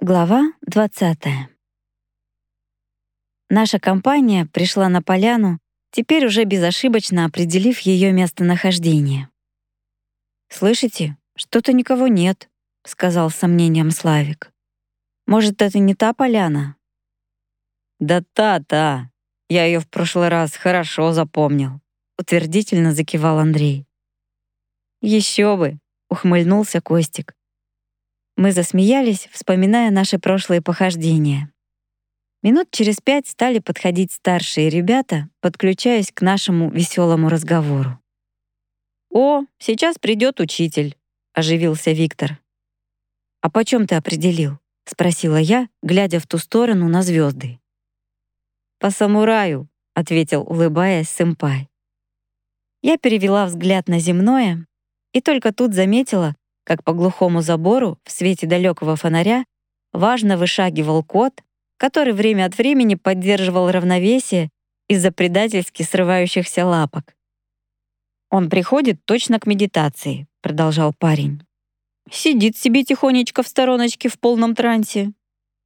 Глава 0.00 0.52
20. 0.62 1.18
Наша 3.50 3.80
компания 3.80 4.46
пришла 4.46 4.88
на 4.88 5.02
поляну, 5.02 5.58
теперь 5.90 6.24
уже 6.26 6.44
безошибочно 6.44 7.24
определив 7.24 7.80
ее 7.80 8.12
местонахождение. 8.12 9.28
«Слышите, 10.50 11.16
что-то 11.36 11.72
никого 11.72 12.06
нет»,— 12.06 12.48
сказал 12.84 13.30
с 13.30 13.34
сомнением 13.34 13.90
Славик. 13.90 14.52
«Может, 15.26 15.62
это 15.62 15.80
не 15.80 15.96
та 15.96 16.12
поляна?» 16.12 16.76
«Да 17.98 18.22
та-та! 18.32 19.10
Я 19.48 19.64
ее 19.64 19.80
в 19.80 19.88
прошлый 19.88 20.28
раз 20.28 20.54
хорошо 20.54 21.12
запомнил»,— 21.12 21.80
утвердительно 22.18 22.92
закивал 22.92 23.40
Андрей. 23.40 23.84
Еще 25.00 25.56
бы!»— 25.56 25.78
ухмыльнулся 26.08 26.80
Костик. 26.80 27.34
Мы 28.38 28.52
засмеялись, 28.52 29.28
вспоминая 29.32 29.90
наши 29.90 30.20
прошлые 30.20 30.62
похождения. 30.62 31.52
Минут 32.44 32.68
через 32.70 33.00
пять 33.00 33.26
стали 33.26 33.58
подходить 33.58 34.12
старшие 34.12 34.70
ребята, 34.70 35.28
подключаясь 35.40 36.12
к 36.12 36.22
нашему 36.22 36.70
веселому 36.70 37.30
разговору. 37.30 37.98
«О, 39.10 39.42
сейчас 39.58 39.98
придет 39.98 40.38
учитель»,— 40.38 40.96
оживился 41.34 41.90
Виктор. 41.90 42.38
«А 43.40 43.50
почем 43.50 43.88
ты 43.88 43.96
определил?»— 43.96 44.60
спросила 44.84 45.38
я, 45.38 45.68
глядя 45.82 46.20
в 46.20 46.28
ту 46.28 46.38
сторону 46.38 46.88
на 46.88 47.02
звезды. 47.02 47.58
«По 48.78 48.92
самураю»,— 48.92 49.68
ответил, 49.94 50.42
улыбаясь 50.42 51.08
сэмпай. 51.08 51.68
Я 52.82 52.98
перевела 52.98 53.46
взгляд 53.46 53.88
на 53.88 53.98
земное 53.98 54.64
и 55.12 55.20
только 55.20 55.52
тут 55.52 55.74
заметила, 55.74 56.36
как 56.68 56.84
по 56.84 56.92
глухому 56.92 57.40
забору 57.40 57.98
в 58.04 58.10
свете 58.10 58.46
далекого 58.46 58.94
фонаря 58.94 59.46
важно 59.94 60.36
вышагивал 60.36 61.02
кот, 61.02 61.32
который 61.78 62.12
время 62.12 62.44
от 62.44 62.58
времени 62.58 62.94
поддерживал 62.94 63.70
равновесие 63.70 64.50
из-за 64.86 65.10
предательски 65.10 65.82
срывающихся 65.82 66.66
лапок. 66.66 67.16
«Он 68.28 68.50
приходит 68.50 69.02
точно 69.06 69.40
к 69.40 69.46
медитации»,— 69.46 70.26
продолжал 70.42 70.92
парень. 70.92 71.40
«Сидит 72.10 72.54
себе 72.58 72.84
тихонечко 72.84 73.42
в 73.42 73.48
стороночке 73.48 74.10
в 74.10 74.20
полном 74.20 74.54
трансе, 74.54 75.12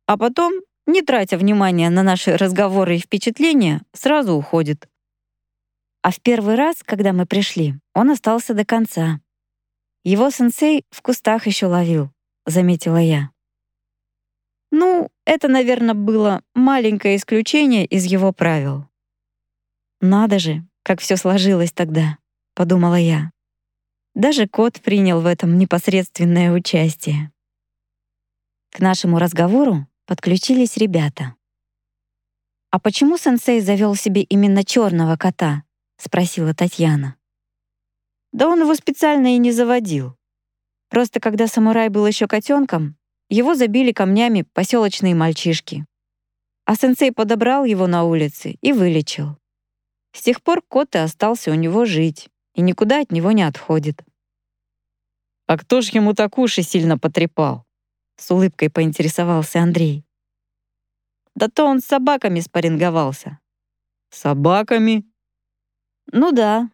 а 0.06 0.16
потом, 0.16 0.52
не 0.86 1.02
тратя 1.02 1.36
внимания 1.36 1.90
на 1.90 2.04
наши 2.04 2.36
разговоры 2.36 2.94
и 2.94 3.00
впечатления, 3.00 3.82
сразу 3.92 4.34
уходит». 4.34 4.86
А 6.02 6.12
в 6.12 6.20
первый 6.20 6.54
раз, 6.54 6.76
когда 6.84 7.12
мы 7.12 7.26
пришли, 7.26 7.74
он 7.92 8.10
остался 8.10 8.54
до 8.54 8.64
конца, 8.64 9.18
его 10.04 10.30
сенсей 10.30 10.84
в 10.90 11.02
кустах 11.02 11.46
еще 11.46 11.66
ловил, 11.66 12.10
заметила 12.46 12.96
я. 12.96 13.30
Ну, 14.70 15.10
это, 15.24 15.48
наверное, 15.48 15.94
было 15.94 16.42
маленькое 16.54 17.16
исключение 17.16 17.84
из 17.84 18.04
его 18.04 18.32
правил. 18.32 18.88
Надо 20.00 20.38
же, 20.38 20.66
как 20.82 21.00
все 21.00 21.16
сложилось 21.16 21.72
тогда, 21.72 22.18
подумала 22.54 22.96
я. 22.96 23.30
Даже 24.14 24.48
кот 24.48 24.80
принял 24.80 25.20
в 25.20 25.26
этом 25.26 25.56
непосредственное 25.56 26.52
участие. 26.52 27.30
К 28.70 28.80
нашему 28.80 29.18
разговору 29.18 29.86
подключились 30.06 30.76
ребята. 30.76 31.36
«А 32.70 32.78
почему 32.80 33.18
сенсей 33.18 33.60
завел 33.60 33.94
себе 33.94 34.22
именно 34.22 34.64
черного 34.64 35.16
кота?»— 35.16 35.64
спросила 35.98 36.54
Татьяна. 36.54 37.16
Да 38.32 38.48
он 38.48 38.60
его 38.60 38.74
специально 38.74 39.34
и 39.34 39.38
не 39.38 39.52
заводил. 39.52 40.16
Просто 40.88 41.20
когда 41.20 41.46
самурай 41.46 41.88
был 41.88 42.06
еще 42.06 42.26
котенком, 42.26 42.96
его 43.28 43.54
забили 43.54 43.92
камнями 43.92 44.42
поселочные 44.52 45.14
мальчишки. 45.14 45.86
А 46.64 46.76
сенсей 46.76 47.12
подобрал 47.12 47.64
его 47.64 47.86
на 47.86 48.04
улице 48.04 48.56
и 48.60 48.72
вылечил. 48.72 49.38
С 50.12 50.22
тех 50.22 50.42
пор 50.42 50.62
кот 50.62 50.94
и 50.94 50.98
остался 50.98 51.50
у 51.50 51.54
него 51.54 51.84
жить, 51.84 52.28
и 52.54 52.60
никуда 52.60 53.00
от 53.00 53.10
него 53.10 53.32
не 53.32 53.42
отходит. 53.42 54.04
«А 55.46 55.58
кто 55.58 55.80
ж 55.80 55.88
ему 55.88 56.14
так 56.14 56.38
уши 56.38 56.62
сильно 56.62 56.98
потрепал?»— 56.98 57.66
с 58.16 58.30
улыбкой 58.30 58.70
поинтересовался 58.70 59.60
Андрей. 59.60 60.04
«Да 61.34 61.48
то 61.48 61.64
он 61.64 61.80
с 61.80 61.86
собаками 61.86 62.40
спарринговался». 62.40 63.38
«Собаками?» 64.10 65.04
«Ну 66.12 66.32
да, 66.32 66.70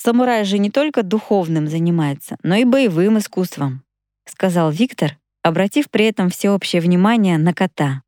Самурай 0.00 0.44
же 0.44 0.58
не 0.58 0.70
только 0.70 1.02
духовным 1.02 1.66
занимается, 1.66 2.36
но 2.44 2.54
и 2.54 2.64
боевым 2.64 3.18
искусством»,— 3.18 3.82
сказал 4.26 4.70
Виктор, 4.70 5.18
обратив 5.42 5.90
при 5.90 6.04
этом 6.04 6.30
всеобщее 6.30 6.80
внимание 6.80 7.36
на 7.36 7.52
кота. 7.52 8.02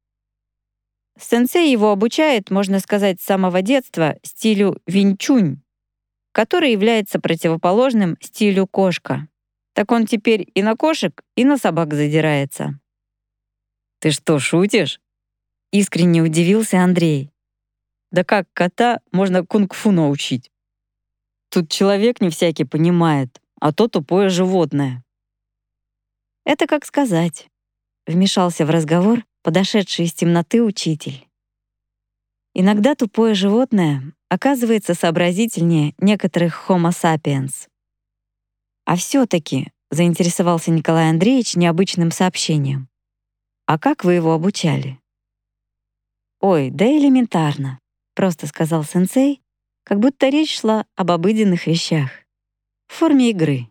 Сенсей 1.18 1.72
его 1.72 1.90
обучает, 1.90 2.50
можно 2.50 2.78
сказать, 2.78 3.20
с 3.20 3.24
самого 3.24 3.60
детства 3.60 4.16
стилю 4.22 4.80
винчунь, 4.86 5.62
который 6.30 6.70
является 6.70 7.18
противоположным 7.18 8.16
стилю 8.20 8.68
кошка. 8.68 9.26
Так 9.74 9.90
он 9.90 10.06
теперь 10.06 10.48
и 10.54 10.62
на 10.62 10.76
кошек, 10.76 11.20
и 11.34 11.44
на 11.44 11.58
собак 11.58 11.92
задирается. 11.94 12.78
«Ты 13.98 14.12
что, 14.12 14.38
шутишь?»— 14.38 15.00
искренне 15.72 16.22
удивился 16.22 16.78
Андрей. 16.78 17.30
«Да 18.12 18.22
как 18.22 18.46
кота 18.52 19.00
можно 19.10 19.44
кунг-фу 19.44 19.90
научить?» 19.90 20.52
Тут 21.50 21.68
человек 21.68 22.20
не 22.20 22.30
всякий 22.30 22.64
понимает, 22.64 23.40
а 23.60 23.72
то 23.72 23.88
тупое 23.88 24.28
животное. 24.28 25.02
Это 26.44 26.68
как 26.68 26.86
сказать. 26.86 27.48
Вмешался 28.06 28.64
в 28.64 28.70
разговор 28.70 29.24
подошедший 29.42 30.04
из 30.04 30.14
темноты 30.14 30.62
учитель. 30.62 31.26
Иногда 32.54 32.94
тупое 32.94 33.34
животное 33.34 34.12
оказывается 34.28 34.94
сообразительнее 34.94 35.94
некоторых 35.98 36.68
Homo 36.68 36.90
sapiens. 36.90 37.68
А 38.84 38.94
все 38.94 39.26
таки 39.26 39.72
заинтересовался 39.90 40.70
Николай 40.70 41.10
Андреевич 41.10 41.56
необычным 41.56 42.12
сообщением. 42.12 42.88
«А 43.66 43.76
как 43.76 44.04
вы 44.04 44.14
его 44.14 44.32
обучали?» 44.32 45.00
«Ой, 46.40 46.70
да 46.70 46.86
элементарно»,— 46.86 47.80
просто 48.14 48.46
сказал 48.46 48.84
сенсей 48.84 49.42
как 49.90 49.98
будто 49.98 50.28
речь 50.28 50.60
шла 50.60 50.86
об 50.94 51.10
обыденных 51.10 51.66
вещах. 51.66 52.10
В 52.86 52.92
форме 52.92 53.30
игры. 53.30 53.66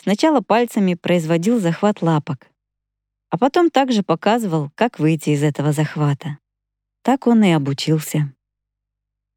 Сначала 0.00 0.40
пальцами 0.40 0.94
производил 0.94 1.58
захват 1.58 2.00
лапок, 2.00 2.46
а 3.28 3.38
потом 3.38 3.68
также 3.68 4.04
показывал, 4.04 4.70
как 4.76 5.00
выйти 5.00 5.30
из 5.30 5.42
этого 5.42 5.72
захвата. 5.72 6.38
Так 7.02 7.26
он 7.26 7.42
и 7.42 7.50
обучился. 7.50 8.32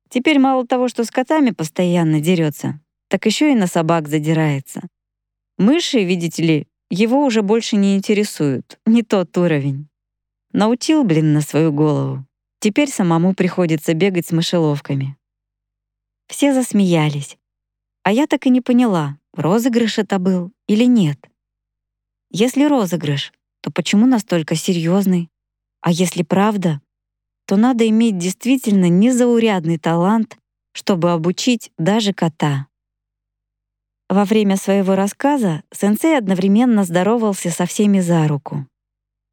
Теперь 0.10 0.38
мало 0.38 0.68
того, 0.68 0.90
что 0.90 1.06
с 1.06 1.10
котами 1.10 1.50
постоянно 1.50 2.22
дерется, 2.22 2.80
так 3.08 3.26
еще 3.26 3.52
и 3.52 3.56
на 3.56 3.66
собак 3.66 4.08
задирается. 4.08 4.82
Мыши, 5.58 6.04
видите 6.04 6.44
ли, 6.44 6.68
его 6.92 7.26
уже 7.26 7.42
больше 7.42 7.78
не 7.78 7.96
интересуют, 7.96 8.80
не 8.86 9.02
тот 9.02 9.36
уровень. 9.40 9.88
Научил, 10.54 11.04
блин, 11.04 11.34
на 11.34 11.42
свою 11.42 11.74
голову. 11.74 12.24
Теперь 12.60 12.92
самому 12.92 13.34
приходится 13.34 13.96
бегать 13.96 14.28
с 14.28 14.32
мышеловками. 14.32 15.18
Все 16.32 16.54
засмеялись. 16.54 17.38
А 18.04 18.12
я 18.14 18.26
так 18.26 18.46
и 18.46 18.50
не 18.50 18.62
поняла, 18.62 19.18
розыгрыш 19.34 19.98
это 19.98 20.18
был 20.18 20.54
или 20.66 20.86
нет. 20.86 21.20
Если 22.30 22.64
розыгрыш, 22.64 23.34
то 23.60 23.70
почему 23.70 24.06
настолько 24.08 24.56
серьезный? 24.56 25.30
А 25.82 25.92
если 25.92 26.24
правда, 26.24 26.80
то 27.46 27.58
надо 27.58 27.86
иметь 27.90 28.18
действительно 28.18 28.88
незаурядный 28.88 29.78
талант, 29.78 30.38
чтобы 30.72 31.12
обучить 31.12 31.74
даже 31.78 32.14
кота. 32.14 32.68
Во 34.08 34.24
время 34.24 34.56
своего 34.56 34.96
рассказа 34.96 35.64
сенсей 35.74 36.18
одновременно 36.18 36.86
здоровался 36.86 37.50
со 37.50 37.66
всеми 37.66 38.00
за 38.00 38.26
руку. 38.30 38.66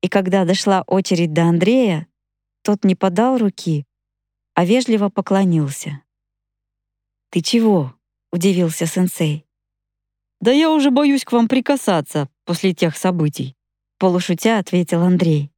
И 0.02 0.08
когда 0.08 0.44
дошла 0.44 0.82
очередь 0.88 1.32
до 1.32 1.44
Андрея, 1.44 2.08
тот 2.62 2.82
не 2.82 2.96
подал 2.96 3.38
руки, 3.38 3.86
а 4.54 4.64
вежливо 4.64 5.10
поклонился. 5.10 6.02
«Ты 7.30 7.40
чего?»— 7.42 7.94
удивился 8.32 8.86
сенсей. 8.86 9.44
«Да 10.40 10.52
я 10.52 10.70
уже 10.70 10.90
боюсь 10.90 11.24
к 11.24 11.32
вам 11.32 11.48
прикасаться 11.48 12.28
после 12.44 12.72
тех 12.72 12.96
событий»,— 12.96 13.56
полушутя 13.98 14.58
ответил 14.58 15.02
Андрей. 15.02 15.50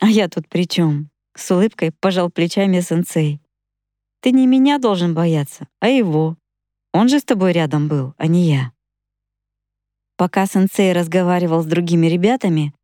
«А 0.00 0.08
я 0.08 0.28
тут 0.28 0.48
при 0.48 0.66
чем? 0.66 1.10
с 1.38 1.50
улыбкой 1.50 1.92
пожал 1.92 2.30
плечами 2.30 2.80
сенсей. 2.80 3.40
«Ты 4.20 4.32
не 4.32 4.46
меня 4.46 4.78
должен 4.78 5.14
бояться, 5.14 5.68
а 5.78 5.88
его. 5.88 6.36
Он 6.92 7.08
же 7.08 7.20
с 7.20 7.24
тобой 7.24 7.52
рядом 7.52 7.88
был, 7.88 8.14
а 8.18 8.26
не 8.26 8.50
я». 8.50 8.72
Пока 10.16 10.46
сенсей 10.46 10.92
разговаривал 10.92 11.62
с 11.62 11.66
другими 11.66 12.08
ребятами, 12.08 12.74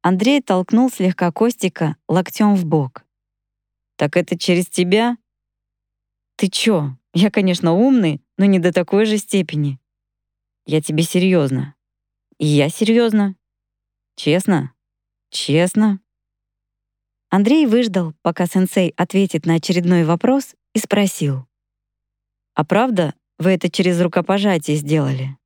Андрей 0.00 0.40
толкнул 0.40 0.90
слегка 0.90 1.30
Костика 1.32 1.96
локтем 2.08 2.54
в 2.54 2.64
бок. 2.64 3.04
«Так 3.96 4.16
это 4.16 4.38
через 4.38 4.66
тебя?» 4.68 5.18
«Ты 6.36 6.48
чё, 6.48 6.96
я, 7.18 7.32
конечно, 7.32 7.72
умный, 7.72 8.22
но 8.36 8.44
не 8.44 8.60
до 8.60 8.72
такой 8.72 9.04
же 9.04 9.18
степени. 9.18 9.80
Я 10.66 10.80
тебе 10.80 11.02
серьезно. 11.02 11.74
И 12.38 12.46
я 12.46 12.68
серьезно. 12.68 13.34
Честно? 14.14 14.72
Честно. 15.30 15.98
Андрей 17.28 17.66
выждал, 17.66 18.14
пока 18.22 18.46
сенсей 18.46 18.94
ответит 18.96 19.46
на 19.46 19.54
очередной 19.54 20.04
вопрос, 20.04 20.54
и 20.74 20.78
спросил. 20.78 21.48
«А 22.54 22.64
правда, 22.64 23.14
вы 23.36 23.50
это 23.50 23.68
через 23.68 24.00
рукопожатие 24.00 24.76
сделали?» 24.76 25.36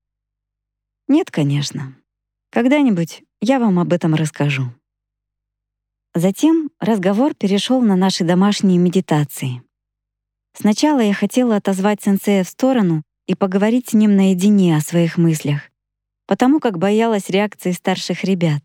«Нет, 1.09 1.31
конечно. 1.31 1.97
Когда-нибудь 2.51 3.23
я 3.41 3.59
вам 3.59 3.79
об 3.79 3.95
этом 3.95 4.15
расскажу». 4.15 4.75
Затем 6.15 6.71
разговор 6.81 7.33
перешел 7.35 7.81
на 7.81 7.97
наши 7.97 8.25
домашние 8.25 8.77
медитации. 8.77 9.63
Сначала 10.55 11.01
я 11.01 11.15
хотела 11.15 11.57
отозвать 11.57 12.03
сенсея 12.03 12.45
в 12.45 12.49
сторону 12.49 13.03
и 13.27 13.35
поговорить 13.35 13.91
с 13.91 13.93
ним 13.95 14.17
наедине 14.17 14.77
о 14.77 14.81
своих 14.81 15.17
мыслях, 15.17 15.71
потому 16.27 16.61
как 16.61 16.79
боялась 16.79 17.31
реакции 17.31 17.73
старших 17.73 18.25
ребят. 18.25 18.63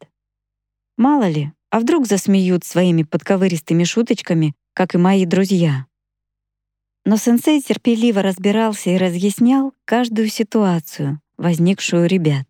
Мало 0.98 1.28
ли, 1.28 1.52
а 1.70 1.80
вдруг 1.80 2.08
засмеют 2.08 2.64
своими 2.64 3.04
подковыристыми 3.04 3.84
шуточками, 3.84 4.54
как 4.74 4.96
и 4.96 4.98
мои 4.98 5.26
друзья. 5.26 5.86
Но 7.06 7.18
сенсей 7.18 7.62
терпеливо 7.62 8.22
разбирался 8.22 8.90
и 8.90 8.98
разъяснял 8.98 9.74
каждую 9.86 10.28
ситуацию, 10.28 11.22
возникшую 11.38 12.04
у 12.04 12.08
ребят. 12.08 12.46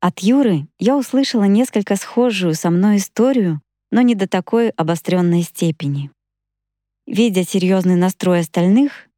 От 0.00 0.18
Юры 0.18 0.66
я 0.78 0.96
услышала 0.96 1.44
несколько 1.44 1.96
схожую 1.96 2.54
со 2.54 2.70
мной 2.70 2.96
историю, 2.96 3.62
но 3.90 4.00
не 4.00 4.14
до 4.14 4.26
такой 4.26 4.70
обостренной 4.70 5.42
степени. 5.42 6.10
Видя 7.06 7.44
серьезный 7.44 7.96
настрой 7.96 8.40
остальных, 8.40 9.08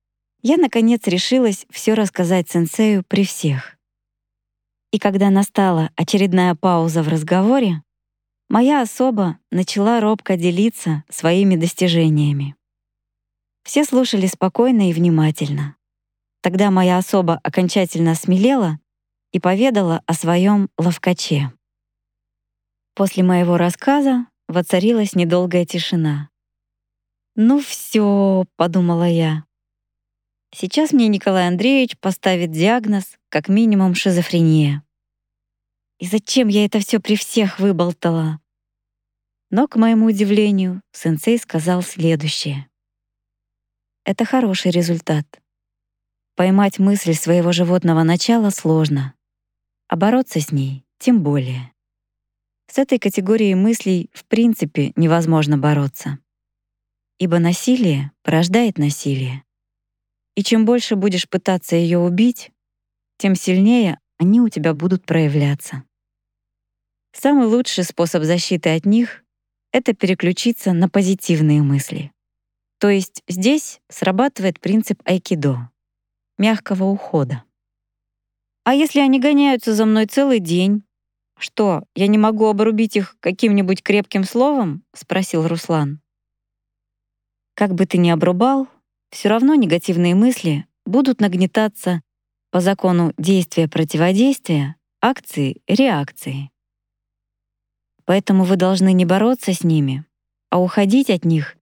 я 0.43 0.57
наконец 0.57 1.07
решилась 1.07 1.67
все 1.71 1.95
рассказать 1.95 2.51
сенсею 2.51 3.05
при 3.07 3.25
всех. 3.25 3.77
И 4.91 4.99
когда 4.99 5.29
настала 5.29 5.91
очередная 5.97 6.55
пауза 6.55 7.03
в 7.03 7.09
разговоре, 7.09 7.83
моя 8.49 8.81
особа 8.81 9.39
начала 9.51 10.01
робко 10.01 10.37
делиться 10.37 11.05
своими 11.11 11.57
достижениями. 11.57 12.57
Все 13.65 13.85
слушали 13.85 14.27
спокойно 14.27 14.91
и 14.91 14.93
внимательно. 14.93 15.77
Тогда 16.43 16.71
моя 16.71 16.99
особа 16.99 17.41
окончательно 17.43 18.15
смелела 18.15 18.79
и 19.33 19.41
поведала 19.41 20.03
о 20.07 20.15
своем 20.15 20.69
ловкаче. 20.79 21.53
После 22.95 23.23
моего 23.23 23.57
рассказа 23.57 24.27
воцарилась 24.47 25.15
недолгая 25.15 25.67
тишина. 25.67 26.29
«Ну 27.37 27.61
все»,— 27.61 28.45
подумала 28.57 29.09
я. 29.09 29.45
Сейчас 30.57 30.93
мне 30.93 31.09
Николай 31.09 31.49
Андреевич 31.49 31.99
поставит 31.99 32.53
диагноз 32.53 33.19
как 33.29 33.49
минимум 33.49 33.97
шизофрения. 33.97 34.85
И 35.99 36.07
зачем 36.07 36.47
я 36.47 36.65
это 36.65 36.79
все 36.79 37.01
при 37.01 37.17
всех 37.17 37.59
выболтала? 37.59 38.39
Но, 39.51 39.67
к 39.67 39.75
моему 39.75 40.07
удивлению, 40.07 40.81
сенсей 40.93 41.39
сказал 41.39 41.83
следующее. 41.83 42.69
Это 44.05 44.25
хороший 44.25 44.71
результат. 44.71 45.27
Поймать 46.37 46.79
мысль 46.79 47.15
своего 47.15 47.51
животного 47.51 48.05
начала 48.05 48.51
сложно, 48.51 49.15
а 49.89 49.97
бороться 49.97 50.39
с 50.39 50.53
ней 50.53 50.85
тем 50.99 51.25
более. 51.25 51.73
С 52.71 52.79
этой 52.79 53.01
категорией 53.01 53.57
мыслей 53.57 54.09
в 54.13 54.25
принципе 54.25 54.93
невозможно 54.95 55.59
бороться. 55.59 56.21
Ибо 57.19 57.39
насилие 57.39 58.11
порождает 58.23 58.79
насилие. 58.79 59.45
И 60.35 60.43
чем 60.43 60.65
больше 60.65 60.97
будешь 60.97 61.29
пытаться 61.29 61.77
ее 61.77 61.99
убить, 61.99 62.51
тем 63.19 63.35
сильнее 63.35 64.01
они 64.19 64.41
у 64.41 64.49
тебя 64.49 64.75
будут 64.75 65.07
проявляться. 65.07 65.85
Самый 67.13 67.47
лучший 67.47 67.85
способ 67.85 68.25
защиты 68.25 68.75
от 68.75 68.87
них— 68.87 69.23
это 69.73 69.95
переключиться 69.95 70.73
на 70.73 70.89
позитивные 70.89 71.63
мысли. 71.63 72.13
То 72.79 72.89
есть 72.91 73.23
здесь 73.29 73.81
срабатывает 73.89 74.61
принцип 74.61 75.01
айкидо— 75.05 75.71
мягкого 76.39 76.85
ухода. 76.85 77.45
А 78.65 78.75
если 78.75 79.01
они 79.01 79.21
гоняются 79.21 79.75
за 79.75 79.85
мной 79.85 80.07
целый 80.07 80.41
день? 80.41 80.85
Что, 81.39 81.85
я 81.95 82.07
не 82.07 82.19
могу 82.19 82.47
обрубить 82.47 82.97
их 82.97 83.17
каким-нибудь 83.21 83.83
крепким 83.83 84.25
словом? 84.25 84.83
спросил 84.95 85.47
Руслан. 85.47 86.01
Как 87.55 87.75
бы 87.75 87.87
ты 87.87 87.99
ни 87.99 88.11
обрубал, 88.11 88.69
все 89.11 89.29
равно 89.29 89.55
негативные 89.55 90.15
мысли 90.15 90.67
будут 90.85 91.21
нагнетаться 91.21 92.03
по 92.51 92.61
закону 92.61 93.13
действия-противодействия, 93.17 94.77
акции-реакции. 95.01 96.51
Поэтому 98.05 98.45
вы 98.45 98.57
должны 98.57 98.93
не 98.93 99.05
бороться 99.05 99.53
с 99.53 99.63
ними, 99.63 100.05
а 100.51 100.61
уходить 100.61 101.11
от 101.11 101.25
них, 101.25 101.57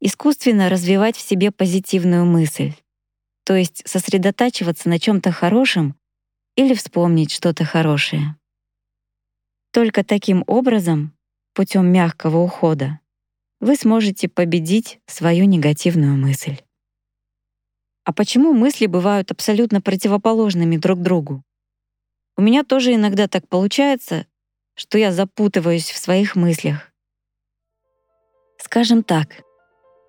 искусственно 0.00 0.68
развивать 0.68 1.16
в 1.16 1.20
себе 1.20 1.50
позитивную 1.50 2.24
мысль, 2.24 2.74
то 3.44 3.54
есть 3.54 3.82
сосредотачиваться 3.88 4.88
на 4.88 4.98
чем 4.98 5.20
то 5.20 5.30
хорошем 5.30 5.94
или 6.56 6.74
вспомнить 6.74 7.30
что-то 7.30 7.64
хорошее. 7.64 8.36
Только 9.72 10.04
таким 10.04 10.42
образом, 10.46 11.16
путем 11.54 11.86
мягкого 11.86 12.38
ухода, 12.38 12.98
вы 13.60 13.76
сможете 13.76 14.28
победить 14.28 15.00
свою 15.06 15.44
негативную 15.44 16.16
мысль. 16.16 16.58
А 18.04 18.12
почему 18.12 18.52
мысли 18.52 18.86
бывают 18.86 19.30
абсолютно 19.30 19.80
противоположными 19.80 20.76
друг 20.76 21.00
другу? 21.00 21.42
У 22.36 22.42
меня 22.42 22.64
тоже 22.64 22.94
иногда 22.94 23.28
так 23.28 23.48
получается, 23.48 24.26
что 24.74 24.98
я 24.98 25.10
запутываюсь 25.10 25.90
в 25.90 25.96
своих 25.96 26.36
мыслях. 26.36 26.92
Скажем 28.58 29.02
так, 29.02 29.42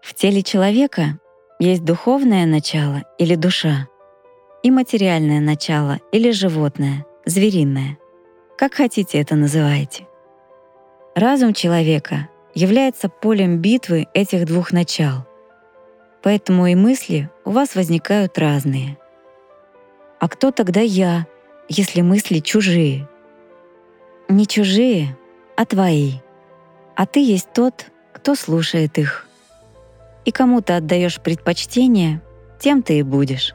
в 0.02 0.14
теле 0.14 0.44
человека 0.44 1.20
есть 1.60 1.84
духовное 1.84 2.46
начало 2.46 3.04
или 3.18 3.36
душа, 3.36 3.88
и 4.62 4.72
материальное 4.72 5.40
начало 5.40 6.00
или 6.12 6.32
животное, 6.32 7.06
звериное. 7.26 7.98
Как 8.58 8.74
хотите 8.74 9.20
это 9.20 9.36
называйте. 9.36 10.08
Разум 11.16 11.54
человека 11.54 12.30
является 12.58 13.08
полем 13.08 13.60
битвы 13.60 14.08
этих 14.16 14.46
двух 14.46 14.72
начал. 14.72 15.28
Поэтому 16.24 16.66
и 16.66 16.74
мысли 16.74 17.30
у 17.46 17.52
вас 17.52 17.76
возникают 17.76 18.40
разные. 18.40 18.98
А 20.20 20.28
кто 20.28 20.50
тогда 20.50 20.82
я, 20.82 21.28
если 21.70 22.02
мысли 22.02 22.40
чужие? 22.40 23.08
Не 24.28 24.48
чужие, 24.48 25.16
а 25.56 25.66
твои. 25.66 26.14
А 26.96 27.06
ты 27.06 27.24
есть 27.24 27.54
тот, 27.54 27.92
кто 28.12 28.34
слушает 28.34 28.98
их. 28.98 29.28
И 30.26 30.32
кому 30.32 30.62
ты 30.62 30.74
отдаешь 30.74 31.22
предпочтение, 31.22 32.24
тем 32.60 32.82
ты 32.82 32.98
и 32.98 33.04
будешь. 33.04 33.54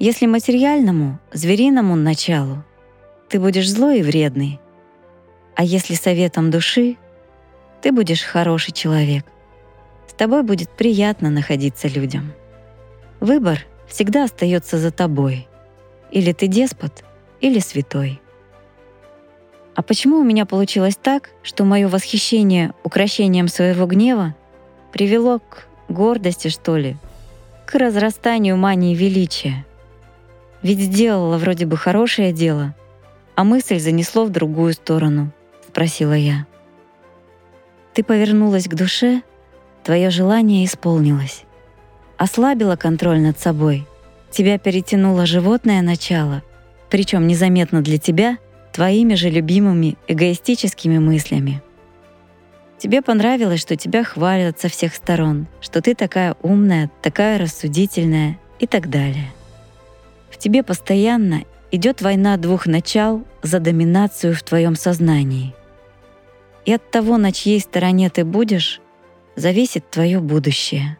Если 0.00 0.26
материальному, 0.26 1.20
звериному 1.32 1.94
началу, 1.94 2.64
ты 3.28 3.38
будешь 3.38 3.70
злой 3.70 4.00
и 4.00 4.02
вредный. 4.02 4.58
А 5.54 5.62
если 5.62 5.94
советом 5.94 6.50
души, 6.50 6.96
ты 7.82 7.92
будешь 7.92 8.22
хороший 8.22 8.72
человек. 8.72 9.24
С 10.06 10.12
тобой 10.12 10.42
будет 10.42 10.70
приятно 10.70 11.30
находиться 11.30 11.88
людям. 11.88 12.32
Выбор 13.20 13.60
всегда 13.86 14.24
остается 14.24 14.78
за 14.78 14.90
тобой. 14.90 15.48
Или 16.10 16.32
ты 16.32 16.46
деспот, 16.46 17.04
или 17.40 17.58
святой. 17.58 18.20
А 19.74 19.82
почему 19.82 20.18
у 20.18 20.24
меня 20.24 20.46
получилось 20.46 20.96
так, 21.00 21.30
что 21.42 21.64
мое 21.64 21.88
восхищение 21.88 22.74
украшением 22.82 23.48
своего 23.48 23.86
гнева 23.86 24.34
привело 24.92 25.38
к 25.38 25.66
гордости, 25.88 26.48
что 26.48 26.76
ли, 26.76 26.96
к 27.66 27.74
разрастанию 27.76 28.56
мании 28.56 28.94
величия? 28.94 29.64
Ведь 30.62 30.80
сделала 30.80 31.38
вроде 31.38 31.66
бы 31.66 31.76
хорошее 31.76 32.32
дело, 32.32 32.74
а 33.36 33.44
мысль 33.44 33.78
занесло 33.78 34.24
в 34.24 34.30
другую 34.30 34.74
сторону, 34.74 35.32
спросила 35.68 36.12
я. 36.12 36.46
Ты 37.94 38.04
повернулась 38.04 38.68
к 38.68 38.74
душе, 38.74 39.22
твое 39.82 40.10
желание 40.10 40.64
исполнилось. 40.64 41.44
Ослабила 42.16 42.76
контроль 42.76 43.20
над 43.20 43.38
собой, 43.38 43.86
тебя 44.30 44.58
перетянуло 44.58 45.26
животное 45.26 45.82
начало, 45.82 46.42
причем 46.90 47.26
незаметно 47.26 47.82
для 47.82 47.98
тебя 47.98 48.38
твоими 48.72 49.14
же 49.14 49.30
любимыми 49.30 49.96
эгоистическими 50.06 50.98
мыслями. 50.98 51.62
Тебе 52.78 53.02
понравилось, 53.02 53.60
что 53.60 53.76
тебя 53.76 54.04
хвалят 54.04 54.60
со 54.60 54.68
всех 54.68 54.94
сторон, 54.94 55.46
что 55.60 55.82
ты 55.82 55.94
такая 55.94 56.36
умная, 56.42 56.90
такая 57.02 57.38
рассудительная 57.38 58.38
и 58.58 58.66
так 58.66 58.88
далее 58.88 59.30
тебе 60.40 60.62
постоянно 60.62 61.42
идет 61.70 62.02
война 62.02 62.36
двух 62.36 62.66
начал 62.66 63.22
за 63.42 63.60
доминацию 63.60 64.34
в 64.34 64.42
твоем 64.42 64.74
сознании. 64.74 65.54
И 66.64 66.72
от 66.72 66.90
того, 66.90 67.16
на 67.16 67.32
чьей 67.32 67.60
стороне 67.60 68.10
ты 68.10 68.24
будешь, 68.24 68.80
зависит 69.36 69.90
твое 69.90 70.20
будущее. 70.20 70.98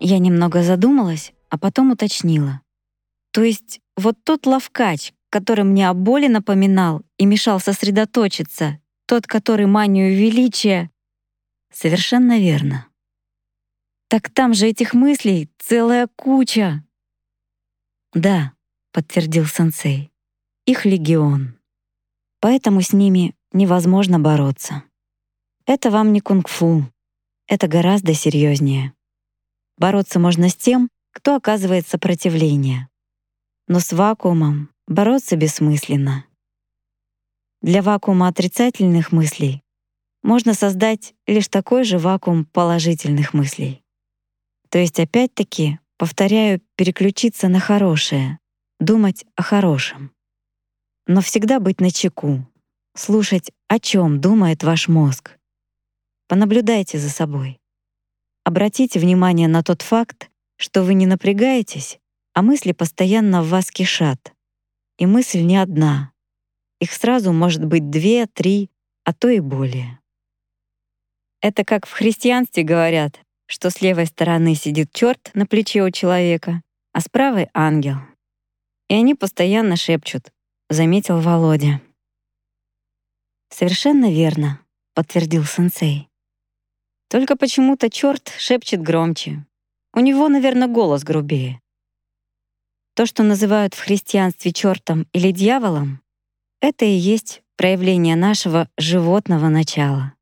Я 0.00 0.18
немного 0.18 0.62
задумалась, 0.62 1.32
а 1.50 1.58
потом 1.58 1.92
уточнила. 1.92 2.60
То 3.32 3.42
есть 3.42 3.80
вот 3.96 4.16
тот 4.24 4.46
ловкач, 4.46 5.12
который 5.30 5.64
мне 5.64 5.88
о 5.88 5.94
боли 5.94 6.26
напоминал 6.26 7.02
и 7.18 7.26
мешал 7.26 7.60
сосредоточиться, 7.60 8.80
тот, 9.06 9.26
который 9.26 9.66
манию 9.66 10.16
величия. 10.16 10.90
Совершенно 11.72 12.38
верно. 12.38 12.88
Так 14.08 14.30
там 14.30 14.54
же 14.54 14.66
этих 14.66 14.94
мыслей 14.94 15.50
целая 15.58 16.08
куча. 16.16 16.84
Да, 18.14 18.52
подтвердил 18.92 19.46
сенсей. 19.46 20.10
Их 20.64 20.84
легион. 20.84 21.58
Поэтому 22.40 22.80
с 22.80 22.92
ними 22.92 23.35
невозможно 23.56 24.18
бороться. 24.18 24.82
Это 25.66 25.90
вам 25.90 26.12
не 26.12 26.20
кунг-фу. 26.20 26.84
Это 27.48 27.68
гораздо 27.68 28.14
серьезнее. 28.14 28.92
Бороться 29.78 30.18
можно 30.18 30.48
с 30.48 30.56
тем, 30.56 30.88
кто 31.12 31.36
оказывает 31.36 31.86
сопротивление. 31.86 32.88
Но 33.68 33.80
с 33.80 33.92
вакуумом 33.92 34.70
бороться 34.86 35.36
бессмысленно. 35.36 36.24
Для 37.62 37.82
вакуума 37.82 38.28
отрицательных 38.28 39.12
мыслей 39.12 39.62
можно 40.22 40.54
создать 40.54 41.14
лишь 41.26 41.48
такой 41.48 41.84
же 41.84 41.98
вакуум 41.98 42.44
положительных 42.44 43.32
мыслей. 43.34 43.82
То 44.70 44.78
есть 44.78 45.00
опять-таки, 45.00 45.78
повторяю, 45.96 46.60
переключиться 46.76 47.48
на 47.48 47.60
хорошее, 47.60 48.38
думать 48.78 49.24
о 49.36 49.42
хорошем. 49.42 50.12
Но 51.06 51.20
всегда 51.20 51.60
быть 51.60 51.80
начеку, 51.80 52.46
слушать, 52.98 53.50
о 53.68 53.78
чем 53.78 54.20
думает 54.20 54.62
ваш 54.62 54.88
мозг. 54.88 55.38
Понаблюдайте 56.28 56.98
за 56.98 57.10
собой. 57.10 57.60
Обратите 58.44 58.98
внимание 58.98 59.48
на 59.48 59.62
тот 59.62 59.82
факт, 59.82 60.30
что 60.56 60.82
вы 60.82 60.94
не 60.94 61.06
напрягаетесь, 61.06 61.98
а 62.32 62.42
мысли 62.42 62.72
постоянно 62.72 63.42
в 63.42 63.48
вас 63.48 63.70
кишат. 63.70 64.32
И 64.98 65.06
мысль 65.06 65.42
не 65.42 65.56
одна. 65.56 66.12
Их 66.80 66.92
сразу 66.92 67.32
может 67.32 67.64
быть 67.64 67.90
две, 67.90 68.26
три, 68.26 68.70
а 69.04 69.12
то 69.12 69.28
и 69.28 69.40
более. 69.40 70.00
Это 71.40 71.64
как 71.64 71.86
в 71.86 71.92
христианстве 71.92 72.62
говорят, 72.62 73.20
что 73.46 73.70
с 73.70 73.80
левой 73.80 74.06
стороны 74.06 74.54
сидит 74.54 74.92
черт 74.92 75.30
на 75.34 75.46
плече 75.46 75.82
у 75.82 75.90
человека, 75.90 76.62
а 76.92 77.00
с 77.00 77.08
правой— 77.08 77.48
ангел. 77.54 77.96
И 78.88 78.94
они 78.94 79.14
постоянно 79.14 79.76
шепчут,— 79.76 80.32
заметил 80.70 81.20
Володя. 81.20 81.80
«Совершенно 83.48 84.10
верно»,— 84.10 84.60
подтвердил 84.94 85.44
сенсей. 85.44 86.08
«Только 87.08 87.36
почему-то 87.36 87.90
черт 87.90 88.32
шепчет 88.38 88.82
громче. 88.82 89.46
У 89.94 90.00
него, 90.00 90.28
наверное, 90.28 90.68
голос 90.68 91.04
грубее. 91.04 91.60
То, 92.94 93.06
что 93.06 93.22
называют 93.22 93.74
в 93.74 93.82
христианстве 93.82 94.52
чертом 94.52 95.06
или 95.12 95.30
дьяволом, 95.30 96.00
это 96.60 96.84
и 96.84 96.90
есть 96.90 97.42
проявление 97.56 98.16
нашего 98.16 98.68
животного 98.78 99.48
начала. 99.48 100.14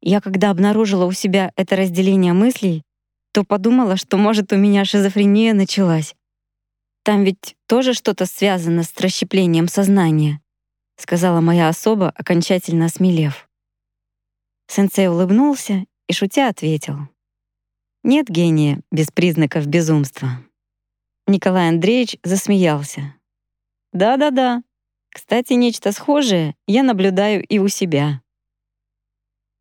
Я 0.00 0.20
когда 0.20 0.50
обнаружила 0.50 1.06
у 1.06 1.12
себя 1.12 1.52
это 1.56 1.76
разделение 1.76 2.32
мыслей, 2.32 2.82
то 3.32 3.42
подумала, 3.42 3.96
что, 3.96 4.16
может, 4.16 4.52
у 4.52 4.56
меня 4.56 4.84
шизофрения 4.84 5.54
началась. 5.54 6.14
Там 7.04 7.24
ведь 7.24 7.56
тоже 7.66 7.94
что-то 7.94 8.26
связано 8.26 8.82
с 8.82 8.96
расщеплением 8.98 9.66
сознания, 9.66 10.40
сказала 10.96 11.40
моя 11.40 11.68
особа, 11.68 12.10
окончательно 12.10 12.86
осмелев. 12.86 13.48
Сенсей 14.66 15.08
улыбнулся 15.08 15.84
и, 16.08 16.12
шутя, 16.12 16.48
ответил. 16.48 17.08
Нет 18.02 18.28
гения 18.28 18.80
без 18.90 19.10
признаков 19.10 19.66
безумства. 19.66 20.28
Николай 21.26 21.70
Андреевич 21.70 22.18
засмеялся. 22.22 23.14
Да-да-да. 23.92 24.62
Кстати, 25.10 25.54
нечто 25.54 25.92
схожее 25.92 26.54
я 26.66 26.82
наблюдаю 26.82 27.42
и 27.42 27.58
у 27.58 27.68
себя. 27.68 28.20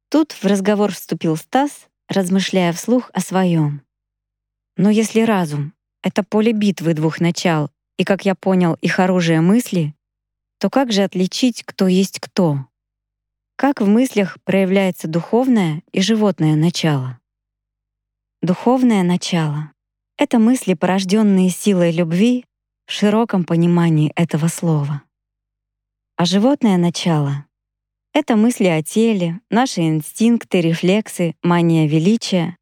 Тут 0.10 0.34
в 0.34 0.44
разговор 0.44 0.92
вступил 0.92 1.38
Стас, 1.38 1.88
размышляя 2.10 2.74
вслух 2.74 3.10
о 3.14 3.22
своем. 3.22 3.82
Но 4.76 4.90
если 4.90 5.22
разум— 5.22 5.74
это 6.04 6.24
поле 6.24 6.52
битвы 6.52 6.94
двух 6.94 7.20
начал, 7.20 7.70
и, 7.98 8.04
как 8.04 8.26
я 8.26 8.36
понял, 8.36 8.74
их 8.82 9.00
оружие 9.00 9.42
мысли, 9.42 9.96
то 10.60 10.70
как 10.70 10.92
же 10.92 11.04
отличить, 11.04 11.64
кто 11.64 11.88
есть 11.88 12.20
кто? 12.20 12.66
Как 13.56 13.82
в 13.82 13.88
мыслях 13.88 14.38
проявляется 14.44 15.08
духовное 15.08 15.84
и 15.92 16.02
животное 16.02 16.56
начало? 16.56 17.20
Духовное 18.42 19.04
начало— 19.04 19.72
это 20.18 20.40
мысли, 20.40 20.74
порожденные 20.74 21.50
силой 21.50 21.92
любви 21.92 22.46
в 22.86 22.92
широком 22.92 23.46
понимании 23.46 24.12
этого 24.16 24.48
слова. 24.48 25.04
А 26.16 26.26
животное 26.26 26.78
начало 26.78 27.46
это 28.16 28.36
мысли 28.36 28.66
о 28.66 28.84
теле, 28.84 29.40
наши 29.50 29.82
инстинкты, 29.82 30.62
рефлексы, 30.62 31.34
мания 31.42 31.88
величия, 31.88 32.58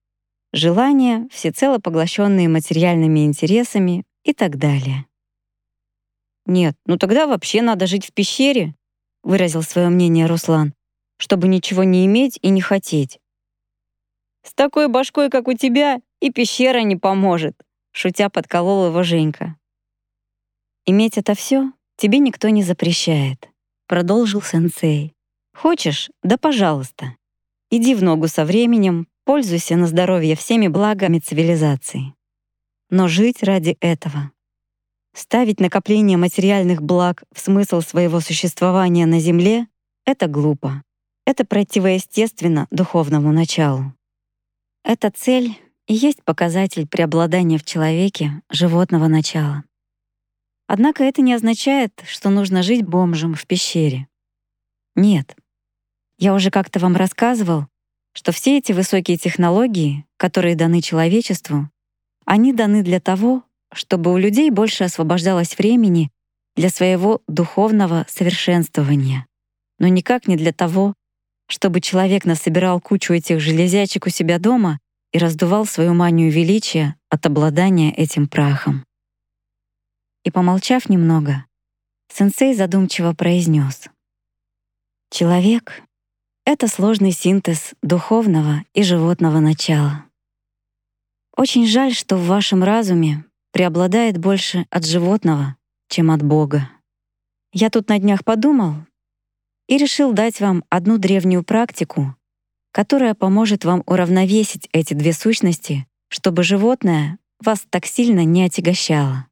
желания, 0.53 1.27
всецело 1.29 1.77
поглощенные 1.77 2.47
материальными 2.47 3.25
интересами 3.25 4.05
и 4.23 4.33
так 4.33 4.57
далее. 4.57 5.05
«Нет, 6.45 6.75
ну 6.85 6.97
тогда 6.97 7.27
вообще 7.27 7.61
надо 7.61 7.87
жить 7.87 8.05
в 8.05 8.13
пещере»,— 8.13 8.75
выразил 9.23 9.61
свое 9.61 9.89
мнение 9.89 10.25
Руслан, 10.25 10.73
«чтобы 11.17 11.47
ничего 11.47 11.83
не 11.83 12.05
иметь 12.05 12.39
и 12.41 12.49
не 12.49 12.61
хотеть». 12.61 13.19
«С 14.43 14.53
такой 14.53 14.87
башкой, 14.87 15.29
как 15.29 15.47
у 15.47 15.53
тебя, 15.53 16.01
и 16.19 16.31
пещера 16.31 16.81
не 16.81 16.95
поможет»,— 16.95 17.55
шутя 17.91 18.29
подколол 18.29 18.87
его 18.87 19.03
Женька. 19.03 19.55
«Иметь 20.85 21.17
это 21.17 21.35
все 21.35 21.71
тебе 21.97 22.19
никто 22.19 22.49
не 22.49 22.63
запрещает»,— 22.63 23.49
продолжил 23.87 24.41
сенсей. 24.41 25.13
Хочешь? 25.53 26.09
Да 26.23 26.37
пожалуйста. 26.37 27.15
Иди 27.69 27.95
в 27.95 28.03
ногу 28.03 28.27
со 28.27 28.45
временем, 28.45 29.07
пользуйся 29.25 29.75
на 29.75 29.87
здоровье 29.87 30.35
всеми 30.35 30.67
благами 30.67 31.19
цивилизации. 31.19 32.13
Но 32.89 33.07
жить 33.07 33.43
ради 33.43 33.77
этого. 33.79 34.31
Ставить 35.13 35.59
накопление 35.59 36.17
материальных 36.17 36.81
благ 36.81 37.23
в 37.33 37.39
смысл 37.39 37.81
своего 37.81 38.19
существования 38.19 39.05
на 39.05 39.19
Земле— 39.19 39.67
это 40.05 40.27
глупо. 40.27 40.83
Это 41.25 41.45
противоестественно 41.45 42.67
духовному 42.71 43.31
началу. 43.31 43.93
Эта 44.83 45.11
цель 45.11 45.57
и 45.87 45.93
есть 45.93 46.23
показатель 46.23 46.87
преобладания 46.87 47.57
в 47.57 47.65
человеке 47.65 48.41
животного 48.49 49.07
начала. 49.07 49.63
Однако 50.67 51.03
это 51.03 51.21
не 51.21 51.33
означает, 51.33 52.01
что 52.07 52.29
нужно 52.29 52.63
жить 52.63 52.85
бомжем 52.85 53.35
в 53.35 53.45
пещере. 53.45 54.07
Нет, 54.95 55.35
я 56.17 56.33
уже 56.33 56.49
как-то 56.49 56.79
вам 56.79 56.95
рассказывал, 56.95 57.67
что 58.13 58.31
все 58.31 58.57
эти 58.57 58.71
высокие 58.71 59.17
технологии, 59.17 60.05
которые 60.17 60.55
даны 60.55 60.81
человечеству, 60.81 61.69
они 62.25 62.53
даны 62.53 62.83
для 62.83 62.99
того, 62.99 63.43
чтобы 63.73 64.13
у 64.13 64.17
людей 64.17 64.49
больше 64.49 64.83
освобождалось 64.83 65.57
времени 65.57 66.11
для 66.55 66.69
своего 66.69 67.21
духовного 67.27 68.05
совершенствования, 68.09 69.25
но 69.79 69.87
никак 69.87 70.27
не 70.27 70.35
для 70.35 70.51
того, 70.51 70.93
чтобы 71.47 71.81
человек 71.81 72.25
насобирал 72.25 72.79
кучу 72.79 73.13
этих 73.13 73.39
железячек 73.39 74.05
у 74.05 74.09
себя 74.09 74.39
дома 74.39 74.79
и 75.11 75.17
раздувал 75.17 75.65
свою 75.65 75.93
манию 75.93 76.31
величия 76.31 76.95
от 77.09 77.25
обладания 77.25 77.93
этим 77.93 78.27
прахом. 78.27 78.85
И 80.23 80.31
помолчав 80.31 80.87
немного, 80.87 81.45
сенсей 82.13 82.53
задумчиво 82.53 83.13
произнес: 83.13 83.89
Человек 85.09 85.81
это 86.45 86.67
сложный 86.67 87.11
синтез 87.11 87.73
духовного 87.83 88.63
и 88.73 88.83
животного 88.83 89.39
начала. 89.39 90.05
Очень 91.35 91.67
жаль, 91.67 91.93
что 91.93 92.17
в 92.17 92.25
вашем 92.25 92.63
разуме 92.63 93.25
преобладает 93.51 94.17
больше 94.17 94.65
от 94.69 94.85
животного, 94.85 95.57
чем 95.89 96.11
от 96.11 96.23
Бога. 96.23 96.69
Я 97.53 97.69
тут 97.69 97.89
на 97.89 97.99
днях 97.99 98.23
подумал 98.23 98.75
и 99.67 99.77
решил 99.77 100.13
дать 100.13 100.39
вам 100.39 100.63
одну 100.69 100.97
древнюю 100.97 101.43
практику, 101.43 102.15
которая 102.71 103.13
поможет 103.13 103.65
вам 103.65 103.83
уравновесить 103.85 104.69
эти 104.71 104.93
две 104.93 105.13
сущности, 105.13 105.87
чтобы 106.09 106.43
животное 106.43 107.19
вас 107.39 107.65
так 107.69 107.85
сильно 107.85 108.23
не 108.23 108.43
отягощало. 108.43 109.27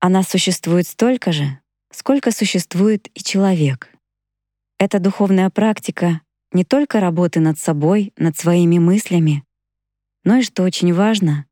Она 0.00 0.22
существует 0.22 0.86
столько 0.86 1.32
же, 1.32 1.58
сколько 1.90 2.30
существует 2.30 3.08
и 3.14 3.22
человек— 3.22 3.92
это 4.78 5.00
духовная 5.00 5.50
практика 5.50 6.20
не 6.52 6.64
только 6.64 7.00
работы 7.00 7.40
над 7.40 7.58
собой, 7.58 8.12
над 8.16 8.36
своими 8.36 8.78
мыслями, 8.78 9.44
но 10.22 10.36
и, 10.36 10.42
что 10.42 10.62
очень 10.62 10.94
важно, 10.94 11.46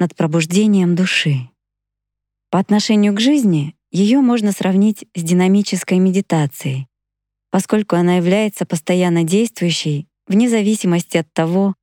над 0.00 0.16
пробуждением 0.16 0.96
души. 0.96 1.48
По 2.50 2.58
отношению 2.58 3.14
к 3.14 3.20
жизни 3.20 3.76
ее 3.92 4.20
можно 4.20 4.50
сравнить 4.50 5.06
с 5.14 5.22
динамической 5.22 5.98
медитацией, 5.98 6.88
поскольку 7.50 7.94
она 7.94 8.16
является 8.16 8.66
постоянно 8.66 9.22
действующей 9.22 10.08
вне 10.26 10.48
зависимости 10.48 11.18
от 11.18 11.32
того, 11.32 11.74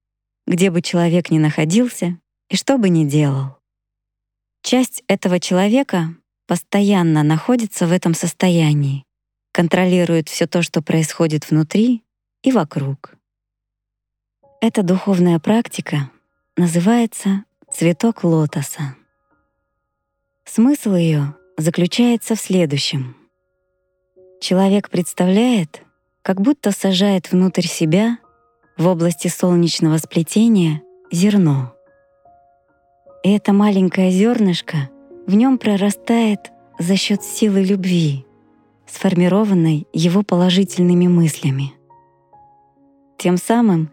где 0.46 0.72
бы 0.72 0.82
человек 0.82 1.30
ни 1.30 1.38
находился 1.38 2.20
и 2.50 2.56
что 2.56 2.78
бы 2.78 2.90
ни 2.90 3.06
делал. 3.06 3.58
Часть 4.62 5.04
этого 5.08 5.40
человека 5.40 6.16
постоянно 6.48 7.24
находится 7.24 7.88
в 7.88 7.92
этом 7.92 8.14
состоянии, 8.14 9.04
контролирует 9.52 10.30
все 10.30 10.48
то, 10.48 10.62
что 10.62 10.82
происходит 10.82 11.50
внутри 11.50 12.04
и 12.42 12.52
вокруг. 12.52 13.16
Эта 14.62 14.82
духовная 14.82 15.40
практика 15.40 16.10
называется 16.56 17.44
«цветок 17.78 18.24
лотоса». 18.24 18.96
Смысл 20.46 20.96
ее 20.96 21.36
заключается 21.58 22.34
в 22.34 22.40
следующем. 22.40 23.16
Человек 24.42 24.90
представляет, 24.90 25.84
как 26.24 26.42
будто 26.42 26.72
сажает 26.72 27.32
внутрь 27.32 27.68
себя 27.68 28.18
в 28.80 28.88
области 28.88 29.28
солнечного 29.28 30.00
сплетения 30.00 30.82
зерно. 31.12 31.76
И 33.24 33.32
это 33.32 33.54
маленькое 33.54 34.10
зернышко 34.10 34.90
в 35.28 35.36
нем 35.36 35.60
прорастает 35.60 36.52
за 36.80 36.96
счет 36.96 37.22
силы 37.22 37.62
любви, 37.62 38.26
сформированной 38.88 39.86
его 39.94 40.24
положительными 40.24 41.06
мыслями. 41.06 41.74
Тем 43.20 43.38
самым 43.38 43.92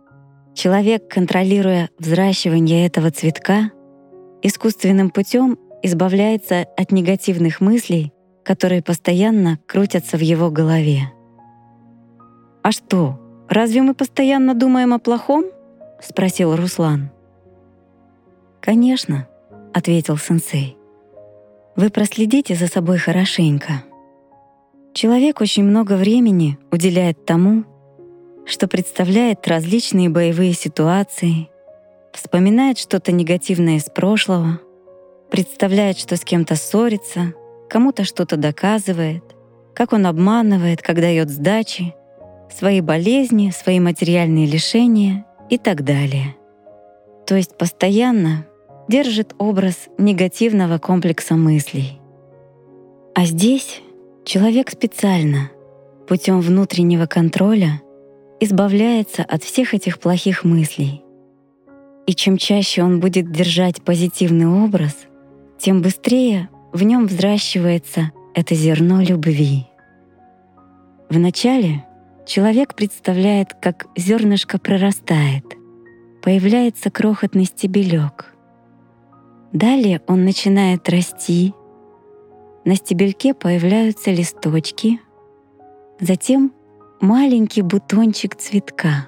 человек, 0.54 1.06
контролируя 1.06 1.90
взращивание 1.98 2.86
этого 2.86 3.10
цветка, 3.10 3.72
искусственным 4.44 5.10
путем 5.10 5.58
избавляется 5.82 6.66
от 6.76 6.92
негативных 6.92 7.60
мыслей, 7.60 8.12
которые 8.44 8.82
постоянно 8.82 9.58
крутятся 9.66 10.16
в 10.16 10.20
его 10.20 10.50
голове. 10.50 11.10
«А 12.62 12.70
что, 12.70 13.18
разве 13.48 13.82
мы 13.82 13.94
постоянно 13.94 14.54
думаем 14.54 14.92
о 14.92 14.98
плохом?»— 14.98 15.46
спросил 16.00 16.54
Руслан. 16.54 17.10
«Конечно»,— 18.60 19.26
ответил 19.74 20.18
сенсей. 20.18 20.76
«Вы 21.74 21.90
проследите 21.90 22.54
за 22.54 22.66
собой 22.66 22.98
хорошенько. 22.98 23.82
Человек 24.92 25.40
очень 25.40 25.64
много 25.64 25.94
времени 25.96 26.58
уделяет 26.70 27.24
тому, 27.24 27.64
что 28.44 28.68
представляет 28.68 29.48
различные 29.48 30.10
боевые 30.10 30.52
ситуации, 30.52 31.48
вспоминает 32.16 32.78
что-то 32.78 33.12
негативное 33.12 33.76
из 33.76 33.84
прошлого, 33.84 34.60
представляет, 35.30 35.98
что 35.98 36.16
с 36.16 36.20
кем-то 36.20 36.56
ссорится, 36.56 37.34
кому-то 37.68 38.04
что-то 38.04 38.36
доказывает, 38.36 39.24
как 39.74 39.92
он 39.92 40.06
обманывает, 40.06 40.80
как 40.80 40.96
дает 40.96 41.30
сдачи, 41.30 41.94
свои 42.50 42.80
болезни, 42.80 43.50
свои 43.50 43.80
материальные 43.80 44.46
лишения 44.46 45.26
и 45.50 45.58
так 45.58 45.82
далее. 45.84 46.36
То 47.26 47.34
есть 47.34 47.56
постоянно 47.56 48.46
держит 48.88 49.34
образ 49.38 49.88
негативного 49.98 50.78
комплекса 50.78 51.34
мыслей. 51.34 52.00
А 53.14 53.24
здесь 53.24 53.80
человек 54.24 54.70
специально, 54.70 55.50
путем 56.06 56.40
внутреннего 56.40 57.06
контроля, 57.06 57.80
избавляется 58.40 59.22
от 59.22 59.42
всех 59.42 59.74
этих 59.74 59.98
плохих 59.98 60.44
мыслей. 60.44 61.03
И 62.06 62.14
чем 62.14 62.36
чаще 62.36 62.82
он 62.82 63.00
будет 63.00 63.30
держать 63.30 63.82
позитивный 63.82 64.46
образ, 64.46 64.96
тем 65.58 65.80
быстрее 65.80 66.48
в 66.72 66.82
нем 66.82 67.06
взращивается 67.06 68.12
это 68.34 68.54
зерно 68.54 69.00
любви. 69.00 69.66
Вначале 71.08 71.84
человек 72.26 72.74
представляет, 72.74 73.54
как 73.54 73.86
зернышко 73.96 74.58
прорастает, 74.58 75.44
появляется 76.22 76.90
крохотный 76.90 77.44
стебелек. 77.44 78.34
Далее 79.52 80.02
он 80.06 80.24
начинает 80.24 80.88
расти, 80.88 81.54
на 82.64 82.76
стебельке 82.76 83.34
появляются 83.34 84.10
листочки, 84.10 85.00
затем 86.00 86.52
маленький 87.00 87.62
бутончик 87.62 88.34
цветка. 88.34 89.06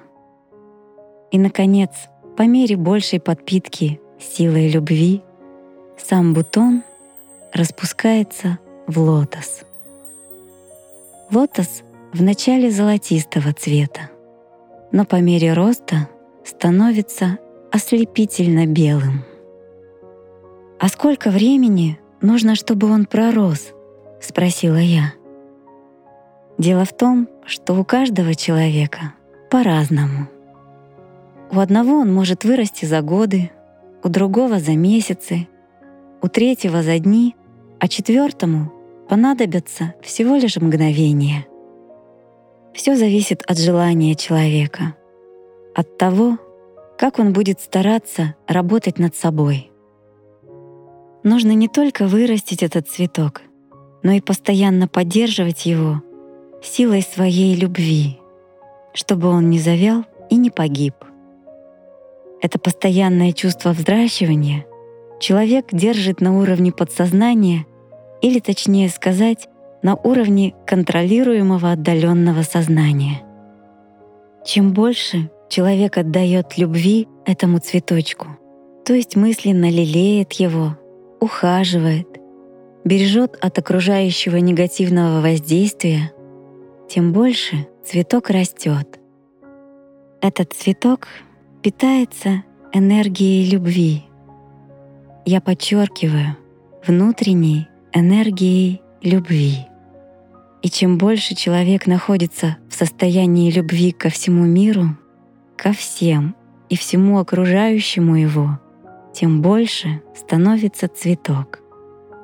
И, 1.31 1.39
наконец, 1.39 1.89
по 2.37 2.43
мере 2.43 2.77
большей 2.77 3.19
подпитки 3.19 3.99
силой 4.19 4.69
любви, 4.69 5.23
сам 5.97 6.35
бутон 6.35 6.83
распускается 7.51 8.59
в 8.85 8.99
лотос. 8.99 9.63
Лотос 11.31 11.81
вначале 12.13 12.69
золотистого 12.69 13.53
цвета, 13.53 14.11
но 14.91 15.03
по 15.03 15.15
мере 15.15 15.53
роста 15.53 16.07
становится 16.45 17.39
ослепительно 17.71 18.67
белым. 18.67 19.25
«А 20.79 20.89
сколько 20.89 21.31
времени 21.31 21.99
нужно, 22.21 22.53
чтобы 22.53 22.89
он 22.89 23.05
пророс?»— 23.05 23.73
спросила 24.21 24.77
я. 24.77 25.13
Дело 26.59 26.85
в 26.85 26.95
том, 26.95 27.27
что 27.45 27.73
у 27.73 27.83
каждого 27.83 28.35
человека 28.35 29.13
по-разному. 29.49 30.27
У 31.51 31.59
одного 31.59 31.99
он 31.99 32.13
может 32.13 32.43
вырасти 32.43 32.85
за 32.85 33.01
годы, 33.01 33.51
у 34.03 34.09
другого 34.09 34.59
за 34.59 34.73
месяцы, 34.73 35.47
у 36.21 36.27
третьего 36.27 36.83
за 36.83 36.99
дни, 36.99 37.35
а 37.79 37.87
четвертому 37.87 38.71
понадобятся 39.09 39.93
всего 40.01 40.35
лишь 40.35 40.57
мгновения. 40.57 41.45
Все 42.73 42.95
зависит 42.95 43.43
от 43.47 43.57
желания 43.57 44.15
человека, 44.15 44.95
от 45.73 45.97
того, 45.97 46.37
как 46.97 47.19
он 47.19 47.31
будет 47.31 47.61
стараться 47.61 48.35
работать 48.47 48.99
над 48.99 49.15
собой. 49.15 49.71
Нужно 51.23 51.51
не 51.51 51.67
только 51.67 52.07
вырастить 52.07 52.61
этот 52.63 52.89
цветок, 52.89 53.41
но 54.03 54.11
и 54.11 54.21
постоянно 54.21 54.87
поддерживать 54.87 55.65
его 55.65 56.01
силой 56.61 57.01
своей 57.01 57.55
любви, 57.55 58.19
чтобы 58.93 59.29
он 59.29 59.49
не 59.49 59.59
завял 59.59 60.05
и 60.29 60.35
не 60.35 60.49
погиб. 60.49 60.93
Это 62.41 62.59
постоянное 62.59 63.33
чувство 63.33 63.71
взращивания 63.71 64.65
человек 65.19 65.67
держит 65.71 66.21
на 66.21 66.39
уровне 66.39 66.71
подсознания 66.71 67.65
или, 68.21 68.39
точнее 68.39 68.89
сказать, 68.89 69.47
на 69.81 69.95
уровне 69.95 70.53
контролируемого 70.65 71.71
отдаленного 71.71 72.41
сознания. 72.43 73.21
Чем 74.45 74.73
больше 74.73 75.29
человек 75.49 75.97
отдает 75.97 76.57
любви 76.57 77.07
этому 77.25 77.59
цветочку, 77.59 78.27
то 78.85 78.93
есть 78.93 79.15
мысленно 79.15 79.69
лелеет 79.69 80.33
его, 80.33 80.77
ухаживает, 81.19 82.07
бережет 82.83 83.37
от 83.41 83.57
окружающего 83.57 84.37
негативного 84.37 85.21
воздействия, 85.21 86.11
тем 86.87 87.11
больше 87.11 87.67
цветок 87.83 88.29
растет. 88.29 88.99
Этот 90.21 90.53
цветок 90.53 91.07
питается 91.61 92.43
энергией 92.73 93.49
любви. 93.49 94.03
Я 95.25 95.41
подчеркиваю, 95.41 96.37
внутренней 96.85 97.67
энергией 97.93 98.81
любви. 99.01 99.67
И 100.61 100.69
чем 100.69 100.97
больше 100.97 101.35
человек 101.35 101.87
находится 101.87 102.57
в 102.69 102.73
состоянии 102.73 103.51
любви 103.51 103.91
ко 103.91 104.09
всему 104.09 104.45
миру, 104.45 104.97
ко 105.55 105.71
всем 105.71 106.35
и 106.69 106.75
всему 106.75 107.19
окружающему 107.19 108.15
его, 108.15 108.59
тем 109.13 109.41
больше 109.41 110.01
становится 110.15 110.87
цветок. 110.87 111.59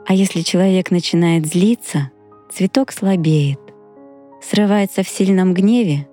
А 0.05 0.13
если 0.13 0.41
человек 0.41 0.91
начинает 0.91 1.45
злиться, 1.45 2.11
цветок 2.51 2.91
слабеет, 2.91 3.59
срывается 4.41 5.03
в 5.03 5.07
сильном 5.07 5.53
гневе, 5.53 6.07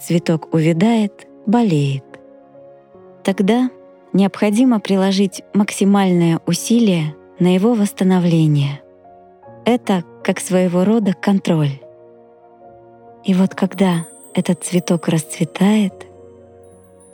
цветок 0.00 0.52
увядает, 0.54 1.26
болеет. 1.46 2.05
Тогда 3.26 3.70
необходимо 4.12 4.78
приложить 4.78 5.42
максимальное 5.52 6.38
усилие 6.46 7.16
на 7.40 7.52
его 7.52 7.74
восстановление. 7.74 8.80
Это 9.64 10.04
как 10.22 10.38
своего 10.38 10.84
рода 10.84 11.12
контроль. 11.12 11.80
И 13.24 13.34
вот 13.34 13.56
когда 13.56 14.06
этот 14.32 14.62
цветок 14.62 15.08
расцветает, 15.08 16.06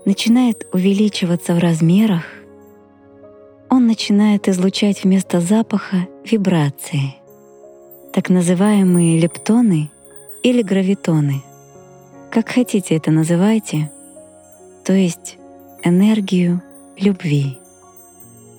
начинает 0.04 0.66
увеличиваться 0.74 1.54
в 1.54 1.58
размерах, 1.60 2.24
он 3.70 3.86
начинает 3.86 4.48
излучать 4.48 5.04
вместо 5.04 5.40
запаха 5.40 6.08
вибрации. 6.26 7.14
Так 8.12 8.28
называемые 8.28 9.18
лептоны 9.18 9.90
или 10.42 10.60
гравитоны. 10.60 11.42
Как 12.30 12.50
хотите 12.50 12.96
это 12.96 13.10
называйте, 13.10 13.90
то 14.84 14.92
есть 14.92 15.38
энергию 15.84 16.62
любви. 16.96 17.58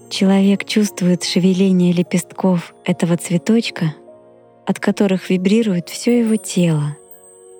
Человек 0.09 0.65
чувствует 0.65 1.23
шевеление 1.23 1.91
лепестков 1.91 2.75
этого 2.85 3.17
цветочка, 3.17 3.95
от 4.65 4.79
которых 4.79 5.29
вибрирует 5.29 5.89
все 5.89 6.19
его 6.19 6.35
тело, 6.35 6.97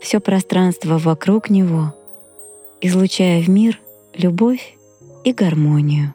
все 0.02 0.20
пространство 0.20 0.98
вокруг 0.98 1.50
него, 1.50 1.96
излучая 2.82 3.42
в 3.42 3.50
мир 3.50 3.80
любовь 4.14 4.76
и 5.24 5.34
гармонию. 5.34 6.14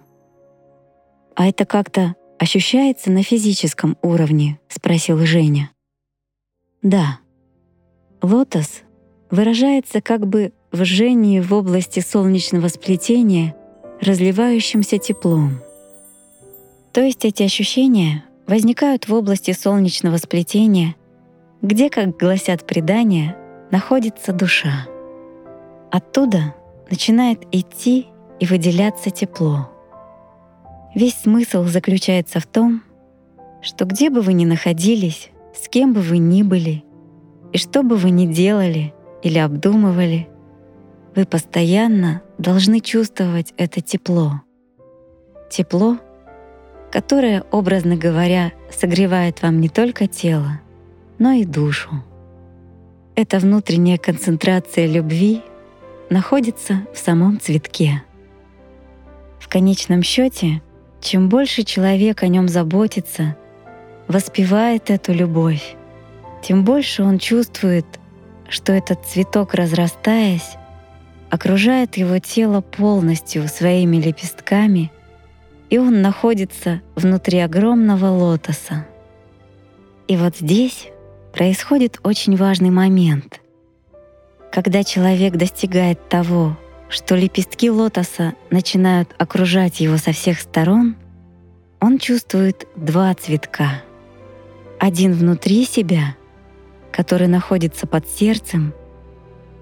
А 1.34 1.46
это 1.46 1.64
как-то 1.64 2.14
ощущается 2.38 3.10
на 3.10 3.22
физическом 3.22 3.96
уровне?»— 4.02 4.58
спросил 4.68 5.18
Женя. 5.18 5.70
«Да. 6.82 7.20
Лотос 8.22 8.82
выражается 9.30 10.00
как 10.00 10.26
бы 10.26 10.52
в 10.72 10.84
жжении 10.84 11.40
в 11.40 11.52
области 11.54 12.00
солнечного 12.00 12.68
сплетения 12.68 13.54
разливающимся 14.00 14.98
теплом. 14.98 15.60
То 16.92 17.00
есть 17.00 17.24
эти 17.24 17.42
ощущения 17.42 18.24
возникают 18.46 19.08
в 19.08 19.14
области 19.14 19.52
солнечного 19.52 20.18
сплетения, 20.18 20.94
где, 21.62 21.90
как 21.90 22.16
гласят 22.16 22.66
предания, 22.66 23.36
находится 23.70 24.32
душа. 24.32 24.86
Оттуда 25.90 26.54
начинает 26.90 27.42
идти 27.50 28.06
и 28.38 28.46
выделяться 28.46 29.10
тепло. 29.10 29.70
Весь 30.94 31.14
смысл 31.14 31.64
заключается 31.64 32.40
в 32.40 32.46
том, 32.46 32.82
что 33.62 33.84
где 33.84 34.10
бы 34.10 34.20
вы 34.20 34.32
ни 34.34 34.44
находились, 34.44 35.30
с 35.54 35.68
кем 35.68 35.92
бы 35.92 36.00
вы 36.00 36.18
ни 36.18 36.42
были, 36.42 36.84
и 37.52 37.58
что 37.58 37.82
бы 37.82 37.96
вы 37.96 38.10
ни 38.10 38.26
делали 38.26 38.94
или 39.22 39.38
обдумывали, 39.38 40.28
вы 41.18 41.26
постоянно 41.26 42.22
должны 42.38 42.78
чувствовать 42.78 43.52
это 43.56 43.80
тепло. 43.80 44.40
Тепло, 45.50 45.98
которое, 46.92 47.42
образно 47.50 47.96
говоря, 47.96 48.52
согревает 48.70 49.42
вам 49.42 49.60
не 49.60 49.68
только 49.68 50.06
тело, 50.06 50.60
но 51.18 51.32
и 51.32 51.44
душу. 51.44 51.90
Эта 53.16 53.40
внутренняя 53.40 53.98
концентрация 53.98 54.86
любви 54.86 55.42
находится 56.08 56.86
в 56.94 56.98
самом 56.98 57.40
цветке. 57.40 58.04
В 59.40 59.48
конечном 59.48 60.04
счете, 60.04 60.62
чем 61.00 61.28
больше 61.28 61.64
человек 61.64 62.22
о 62.22 62.28
нем 62.28 62.46
заботится, 62.46 63.36
воспевает 64.06 64.88
эту 64.88 65.12
любовь, 65.12 65.74
тем 66.44 66.64
больше 66.64 67.02
он 67.02 67.18
чувствует, 67.18 67.86
что 68.48 68.72
этот 68.72 69.04
цветок, 69.04 69.54
разрастаясь, 69.54 70.56
окружает 71.30 71.96
его 71.96 72.18
тело 72.18 72.60
полностью 72.60 73.46
своими 73.48 73.96
лепестками, 73.96 74.90
и 75.70 75.78
он 75.78 76.00
находится 76.00 76.80
внутри 76.96 77.40
огромного 77.40 78.06
лотоса. 78.06 78.86
И 80.06 80.16
вот 80.16 80.36
здесь 80.38 80.88
происходит 81.32 81.98
очень 82.02 82.36
важный 82.36 82.70
момент. 82.70 83.40
Когда 84.50 84.82
человек 84.82 85.34
достигает 85.34 86.08
того, 86.08 86.56
что 86.88 87.14
лепестки 87.14 87.70
лотоса 87.70 88.32
начинают 88.50 89.14
окружать 89.18 89.80
его 89.80 89.98
со 89.98 90.12
всех 90.12 90.40
сторон, 90.40 90.96
он 91.80 91.98
чувствует 91.98 92.66
два 92.74 93.14
цветка. 93.14 93.82
Один 94.80 95.12
внутри 95.12 95.66
себя, 95.66 96.16
который 96.90 97.28
находится 97.28 97.86
под 97.86 98.08
сердцем 98.08 98.72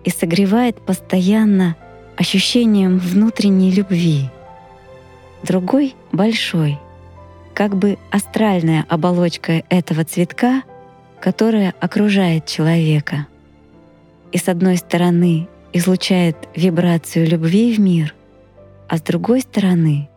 и 0.06 0.10
согревает 0.10 0.80
постоянно 0.80 1.76
ощущением 2.16 2.98
внутренней 2.98 3.72
любви. 3.72 4.30
Другой— 5.42 5.94
большой, 6.12 6.78
как 7.54 7.76
бы 7.76 7.98
астральная 8.10 8.86
оболочка 8.88 9.64
этого 9.68 10.04
цветка, 10.04 10.62
которая 11.20 11.74
окружает 11.80 12.46
человека. 12.46 13.26
И 14.30 14.38
с 14.38 14.48
одной 14.48 14.76
стороны 14.76 15.48
излучает 15.72 16.36
вибрацию 16.54 17.26
любви 17.28 17.74
в 17.74 17.80
мир, 17.80 18.14
а 18.88 18.98
с 18.98 19.02
другой 19.02 19.40
стороны 19.40 20.08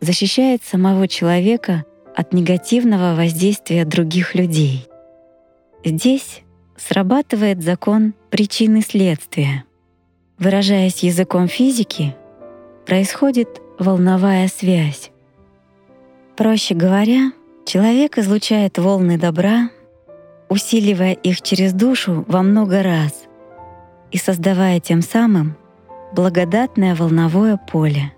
защищает 0.00 0.64
самого 0.64 1.06
человека 1.08 1.84
от 2.16 2.32
негативного 2.32 3.14
воздействия 3.14 3.84
других 3.84 4.34
людей. 4.34 4.88
Здесь 5.84 6.40
срабатывает 6.80 7.62
закон 7.62 8.14
причины 8.30 8.80
следствия. 8.80 9.64
Выражаясь 10.38 11.02
языком 11.02 11.46
физики, 11.46 12.16
происходит 12.86 13.60
волновая 13.78 14.48
связь. 14.48 15.10
Проще 16.36 16.74
говоря, 16.74 17.32
человек 17.66 18.16
излучает 18.16 18.78
волны 18.78 19.18
добра, 19.18 19.70
усиливая 20.48 21.12
их 21.12 21.42
через 21.42 21.74
душу 21.74 22.24
во 22.26 22.42
много 22.42 22.82
раз 22.82 23.24
и 24.10 24.16
создавая 24.16 24.80
тем 24.80 25.02
самым 25.02 25.56
благодатное 26.12 26.94
волновое 26.94 27.58
поле. 27.58 28.12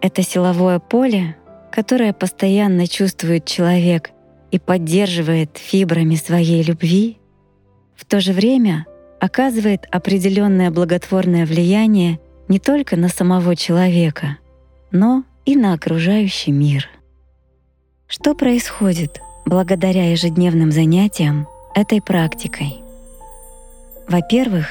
Это 0.00 0.22
силовое 0.22 0.80
поле, 0.80 1.36
которое 1.70 2.12
постоянно 2.12 2.88
чувствует 2.88 3.46
человек 3.46 4.10
и 4.52 4.58
поддерживает 4.58 5.56
фибрами 5.56 6.14
своей 6.14 6.62
любви, 6.62 7.18
в 7.96 8.04
то 8.04 8.20
же 8.20 8.32
время 8.32 8.86
оказывает 9.18 9.86
определенное 9.90 10.70
благотворное 10.70 11.46
влияние 11.46 12.20
не 12.48 12.58
только 12.58 12.96
на 12.96 13.08
самого 13.08 13.56
человека, 13.56 14.38
но 14.90 15.24
и 15.46 15.56
на 15.56 15.72
окружающий 15.72 16.52
мир. 16.52 16.88
Что 18.06 18.34
происходит 18.34 19.20
благодаря 19.46 20.10
ежедневным 20.10 20.70
занятиям 20.70 21.48
этой 21.74 22.02
практикой? 22.02 22.82
Во-первых, 24.06 24.66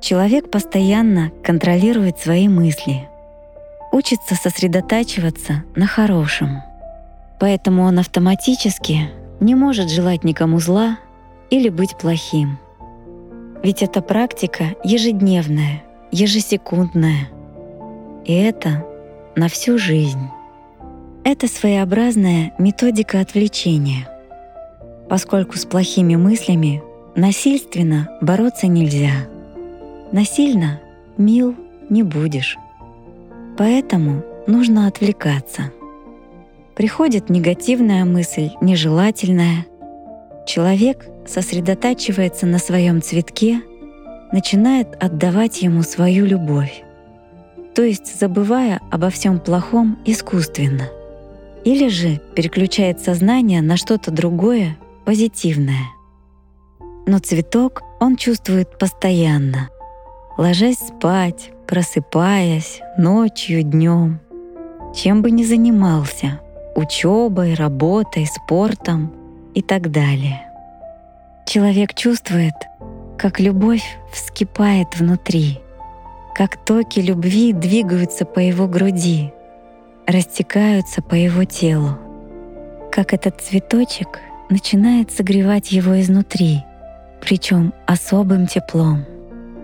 человек 0.00 0.50
постоянно 0.50 1.30
контролирует 1.44 2.18
свои 2.18 2.48
мысли, 2.48 3.08
учится 3.92 4.34
сосредотачиваться 4.36 5.64
на 5.76 5.86
хорошем— 5.86 6.62
Поэтому 7.42 7.82
он 7.82 7.98
автоматически 7.98 9.10
не 9.40 9.56
может 9.56 9.90
желать 9.90 10.22
никому 10.22 10.60
зла 10.60 11.00
или 11.50 11.70
быть 11.70 11.96
плохим. 11.98 12.56
Ведь 13.64 13.82
эта 13.82 14.00
практика 14.00 14.76
ежедневная, 14.84 15.82
ежесекундная. 16.12 17.30
И 18.24 18.32
это 18.32 18.86
на 19.34 19.48
всю 19.48 19.76
жизнь. 19.76 20.28
Это 21.24 21.48
своеобразная 21.48 22.54
методика 22.60 23.18
отвлечения, 23.18 24.08
поскольку 25.08 25.58
с 25.58 25.64
плохими 25.66 26.14
мыслями 26.14 26.80
насильственно 27.16 28.08
бороться 28.20 28.68
нельзя. 28.68 29.26
Насильно 30.12 30.80
мил 31.18 31.56
не 31.90 32.04
будешь. 32.04 32.56
Поэтому 33.58 34.22
нужно 34.46 34.86
отвлекаться— 34.86 35.72
Приходит 36.74 37.28
негативная 37.28 38.06
мысль, 38.06 38.50
нежелательная. 38.62 39.66
Человек 40.46 41.06
сосредотачивается 41.26 42.46
на 42.46 42.58
своем 42.58 43.02
цветке, 43.02 43.60
начинает 44.32 44.88
отдавать 45.02 45.60
ему 45.60 45.82
свою 45.82 46.24
любовь, 46.24 46.82
то 47.74 47.82
есть 47.82 48.18
забывая 48.18 48.80
обо 48.90 49.10
всем 49.10 49.38
плохом 49.38 49.98
искусственно. 50.06 50.88
Или 51.64 51.88
же 51.88 52.20
переключает 52.34 53.00
сознание 53.00 53.60
на 53.60 53.76
что-то 53.76 54.10
другое, 54.10 54.76
позитивное. 55.04 55.90
Но 57.06 57.18
цветок 57.18 57.82
он 58.00 58.16
чувствует 58.16 58.78
постоянно, 58.78 59.68
ложась 60.38 60.78
спать, 60.78 61.50
просыпаясь, 61.66 62.80
ночью, 62.96 63.62
днем, 63.62 64.20
чем 64.94 65.20
бы 65.20 65.30
ни 65.30 65.44
занимался— 65.44 66.40
учебой, 66.74 67.54
работой, 67.54 68.26
спортом 68.26 69.12
и 69.54 69.62
так 69.62 69.90
далее. 69.90 70.42
Человек 71.46 71.94
чувствует, 71.94 72.54
как 73.18 73.40
любовь 73.40 73.98
вскипает 74.12 74.96
внутри, 74.96 75.60
как 76.34 76.56
токи 76.56 77.00
любви 77.00 77.52
двигаются 77.52 78.24
по 78.24 78.38
его 78.38 78.66
груди, 78.66 79.32
растекаются 80.06 81.02
по 81.02 81.14
его 81.14 81.44
телу, 81.44 81.98
как 82.90 83.12
этот 83.12 83.40
цветочек 83.40 84.20
начинает 84.50 85.10
согревать 85.10 85.72
его 85.72 86.00
изнутри, 86.00 86.64
причем 87.20 87.72
особым 87.86 88.46
теплом, 88.46 89.04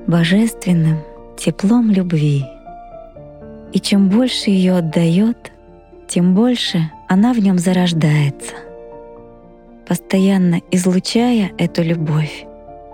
божественным 0.06 0.98
теплом 1.36 1.90
любви. 1.90 2.44
И 3.72 3.80
чем 3.80 4.08
больше 4.08 4.50
ее 4.50 4.76
отдает, 4.76 5.52
тем 6.06 6.34
больше 6.34 6.90
она 7.08 7.32
в 7.32 7.38
нем 7.38 7.58
зарождается. 7.58 8.54
Постоянно 9.86 10.60
излучая 10.70 11.50
эту 11.56 11.82
любовь, 11.82 12.44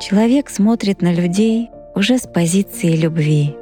человек 0.00 0.48
смотрит 0.48 1.02
на 1.02 1.12
людей 1.12 1.70
уже 1.96 2.18
с 2.18 2.22
позиции 2.22 2.96
любви. 2.96 3.56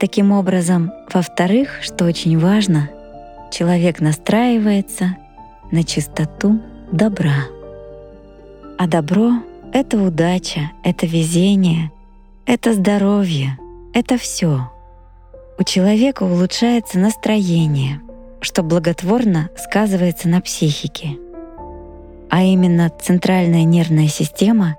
Таким 0.00 0.32
образом, 0.32 0.92
во-вторых, 1.12 1.78
что 1.82 2.04
очень 2.04 2.36
важно, 2.36 2.90
человек 3.52 4.00
настраивается 4.00 5.16
на 5.70 5.84
чистоту 5.84 6.60
добра. 6.90 7.46
А 8.76 8.88
добро— 8.88 9.34
это 9.72 10.02
удача, 10.02 10.72
это 10.82 11.06
везение, 11.06 11.92
это 12.44 12.74
здоровье, 12.74 13.56
это 13.94 14.18
все. 14.18 14.68
У 15.56 15.62
человека 15.62 16.24
улучшается 16.24 16.98
настроение— 16.98 18.00
что 18.44 18.62
благотворно 18.62 19.50
сказывается 19.56 20.28
на 20.28 20.40
психике. 20.40 21.18
А 22.30 22.42
именно 22.42 22.90
центральная 22.90 23.64
нервная 23.64 24.08
система 24.08 24.76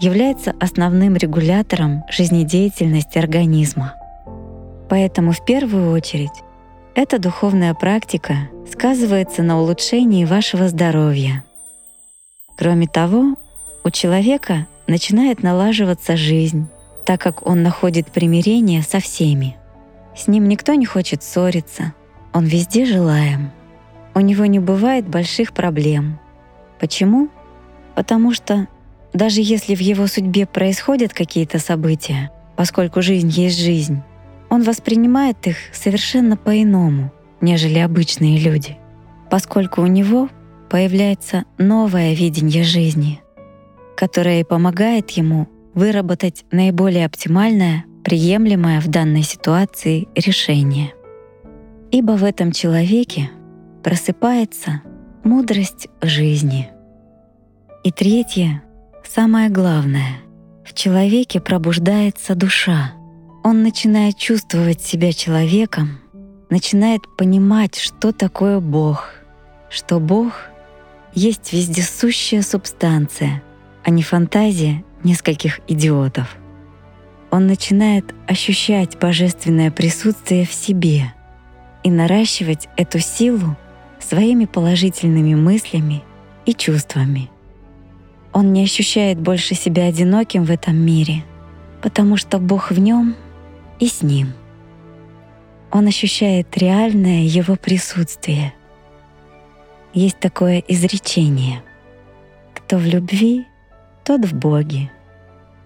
является 0.00 0.54
основным 0.60 1.16
регулятором 1.16 2.02
жизнедеятельности 2.10 3.18
организма. 3.18 3.94
Поэтому 4.88 5.32
в 5.32 5.44
первую 5.44 5.92
очередь 5.92 6.42
эта 6.94 7.18
духовная 7.18 7.74
практика 7.74 8.48
сказывается 8.70 9.42
на 9.42 9.60
улучшении 9.60 10.24
вашего 10.24 10.68
здоровья. 10.68 11.44
Кроме 12.56 12.86
того, 12.86 13.36
у 13.84 13.90
человека 13.90 14.66
начинает 14.86 15.42
налаживаться 15.42 16.16
жизнь, 16.16 16.66
так 17.04 17.20
как 17.20 17.46
он 17.46 17.62
находит 17.62 18.10
примирение 18.10 18.82
со 18.82 19.00
всеми. 19.00 19.56
С 20.16 20.28
ним 20.28 20.48
никто 20.48 20.74
не 20.74 20.84
хочет 20.84 21.22
ссориться, 21.22 21.94
он 22.32 22.44
везде 22.46 22.84
желаем. 22.84 23.50
У 24.14 24.20
него 24.20 24.46
не 24.46 24.58
бывает 24.58 25.08
больших 25.08 25.52
проблем. 25.52 26.18
Почему? 26.80 27.28
Потому 27.94 28.32
что 28.32 28.68
даже 29.12 29.40
если 29.40 29.74
в 29.74 29.80
его 29.80 30.06
судьбе 30.06 30.46
происходят 30.46 31.12
какие-то 31.12 31.58
события, 31.58 32.30
поскольку 32.56 33.02
жизнь 33.02 33.28
есть 33.28 33.58
жизнь, 33.58 34.02
он 34.48 34.62
воспринимает 34.62 35.46
их 35.46 35.56
совершенно 35.72 36.36
по-иному, 36.36 37.12
нежели 37.40 37.78
обычные 37.78 38.38
люди, 38.38 38.76
поскольку 39.30 39.82
у 39.82 39.86
него 39.86 40.28
появляется 40.70 41.44
новое 41.58 42.14
видение 42.14 42.64
жизни, 42.64 43.20
которое 43.96 44.44
помогает 44.44 45.10
ему 45.10 45.48
выработать 45.74 46.44
наиболее 46.50 47.06
оптимальное, 47.06 47.84
приемлемое 48.04 48.80
в 48.80 48.88
данной 48.88 49.22
ситуации 49.22 50.08
решение. 50.14 50.92
Ибо 51.92 52.12
в 52.12 52.24
этом 52.24 52.50
человеке 52.50 53.30
просыпается 53.84 54.82
мудрость 55.22 55.86
жизни. 56.00 56.70
И 57.84 57.92
третье, 57.92 58.64
самое 59.04 59.48
главное, 59.50 60.16
в 60.64 60.74
человеке 60.74 61.40
пробуждается 61.40 62.34
душа— 62.34 62.94
он 63.44 63.64
начинает 63.64 64.16
чувствовать 64.16 64.82
себя 64.82 65.12
человеком, 65.12 65.98
начинает 66.48 67.00
понимать, 67.16 67.76
что 67.76 68.12
такое 68.12 68.60
Бог, 68.60 69.10
что 69.68 69.98
Бог 69.98 70.32
есть 71.12 71.52
вездесущая 71.52 72.42
субстанция, 72.42 73.42
а 73.82 73.90
не 73.90 74.02
фантазия 74.02 74.84
нескольких 75.02 75.58
идиотов. 75.66 76.36
Он 77.32 77.48
начинает 77.48 78.14
ощущать 78.28 78.96
божественное 78.98 79.72
присутствие 79.72 80.46
в 80.46 80.52
себе 80.52 81.12
и 81.82 81.90
наращивать 81.90 82.68
эту 82.76 82.98
силу 82.98 83.56
своими 83.98 84.44
положительными 84.44 85.34
мыслями 85.34 86.02
и 86.46 86.54
чувствами. 86.54 87.30
Он 88.32 88.52
не 88.52 88.64
ощущает 88.64 89.20
больше 89.20 89.54
себя 89.54 89.86
одиноким 89.86 90.44
в 90.44 90.50
этом 90.50 90.76
мире, 90.76 91.22
потому 91.82 92.16
что 92.16 92.38
Бог 92.38 92.70
в 92.70 92.78
нем— 92.78 93.14
и 93.82 93.88
с 93.88 94.00
ним. 94.00 94.32
Он 95.72 95.88
ощущает 95.88 96.56
реальное 96.56 97.22
его 97.22 97.56
присутствие. 97.56 98.54
Есть 99.92 100.20
такое 100.20 100.62
изречение. 100.68 101.64
Кто 102.54 102.76
в 102.76 102.84
любви, 102.86 103.44
тот 104.04 104.24
в 104.24 104.34
Боге, 104.34 104.88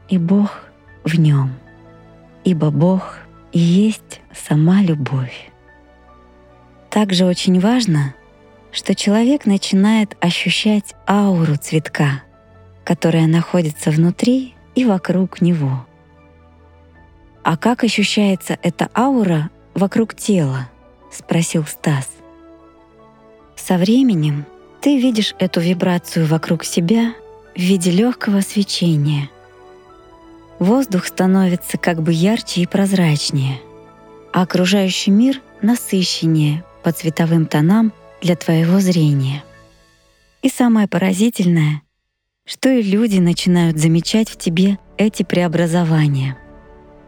и 0.09 0.17
Бог 0.17 0.63
в 1.05 1.19
нем, 1.19 1.53
ибо 2.43 2.71
Бог 2.71 3.19
и 3.53 3.59
есть 3.59 4.23
сама 4.33 4.81
любовь. 4.81 5.51
Также 6.97 7.27
очень 7.27 7.61
важно, 7.61 8.15
что 8.73 8.95
человек 8.95 9.45
начинает 9.45 10.17
ощущать 10.19 10.95
ауру 11.07 11.57
цветка, 11.57 12.23
которая 12.85 13.27
находится 13.27 13.91
внутри 13.91 14.55
и 14.75 14.87
вокруг 14.87 15.43
него— 15.43 15.87
«А 17.49 17.57
как 17.57 17.85
ощущается 17.85 18.59
эта 18.61 18.91
аура 18.93 19.51
вокруг 19.73 20.17
тела?»— 20.17 20.69
спросил 21.13 21.65
Стас. 21.65 22.09
«Со 23.55 23.77
временем 23.77 24.45
ты 24.81 24.99
видишь 24.99 25.33
эту 25.39 25.61
вибрацию 25.61 26.27
вокруг 26.27 26.65
себя 26.65 27.15
в 27.55 27.61
виде 27.61 27.93
легкого 27.93 28.41
свечения. 28.41 29.31
Воздух 30.59 31.07
становится 31.07 31.79
как 31.79 32.03
бы 32.03 32.13
ярче 32.13 32.63
и 32.63 32.67
прозрачнее, 32.67 33.61
а 34.33 34.43
окружающий 34.43 35.13
мир 35.13 35.41
насыщеннее 35.63 36.65
по 36.87 36.93
цветовым 36.93 37.45
тонам 37.45 37.93
для 38.23 38.37
твоего 38.37 38.81
зрения. 38.81 39.45
И 40.41 40.49
самое 40.49 40.89
поразительное, 40.89 41.83
что 42.47 42.71
и 42.71 42.81
люди 42.81 43.19
начинают 43.19 43.77
замечать 43.77 44.31
в 44.31 44.39
тебе 44.39 44.79
эти 44.97 45.23
преобразования— 45.23 46.39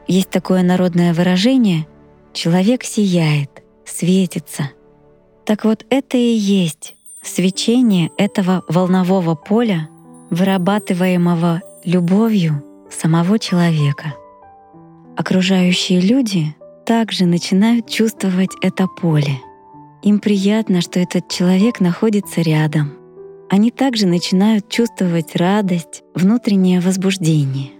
есть 0.09 0.31
такое 0.31 0.63
народное 0.63 1.13
выражение 1.13 1.87
«человек 2.33 2.83
сияет, 2.83 3.63
светится». 3.85 4.71
Так 5.45 5.65
вот 5.65 5.85
это 5.91 6.17
и 6.17 6.35
есть 6.35 6.97
свечение 7.23 8.11
этого 8.17 8.65
волнового 8.69 9.35
поля, 9.35 9.91
вырабатываемого 10.31 11.61
любовью 11.85 12.65
самого 12.91 13.39
человека. 13.39 14.15
Окружающие 15.15 16.01
люди 16.01 16.55
также 16.87 17.27
начинают 17.27 17.87
чувствовать 17.87 18.51
это 18.63 18.87
поле. 18.87 19.39
Им 20.03 20.21
приятно, 20.21 20.81
что 20.81 21.01
этот 21.01 21.29
человек 21.29 21.81
находится 21.81 22.41
рядом. 22.41 22.93
Они 23.51 23.71
также 23.71 24.07
начинают 24.07 24.69
чувствовать 24.69 25.35
радость, 25.37 26.03
внутреннее 26.15 26.81
возбуждение 26.81 27.79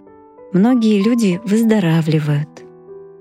многие 0.53 1.01
люди 1.01 1.39
выздоравливают. 1.43 2.49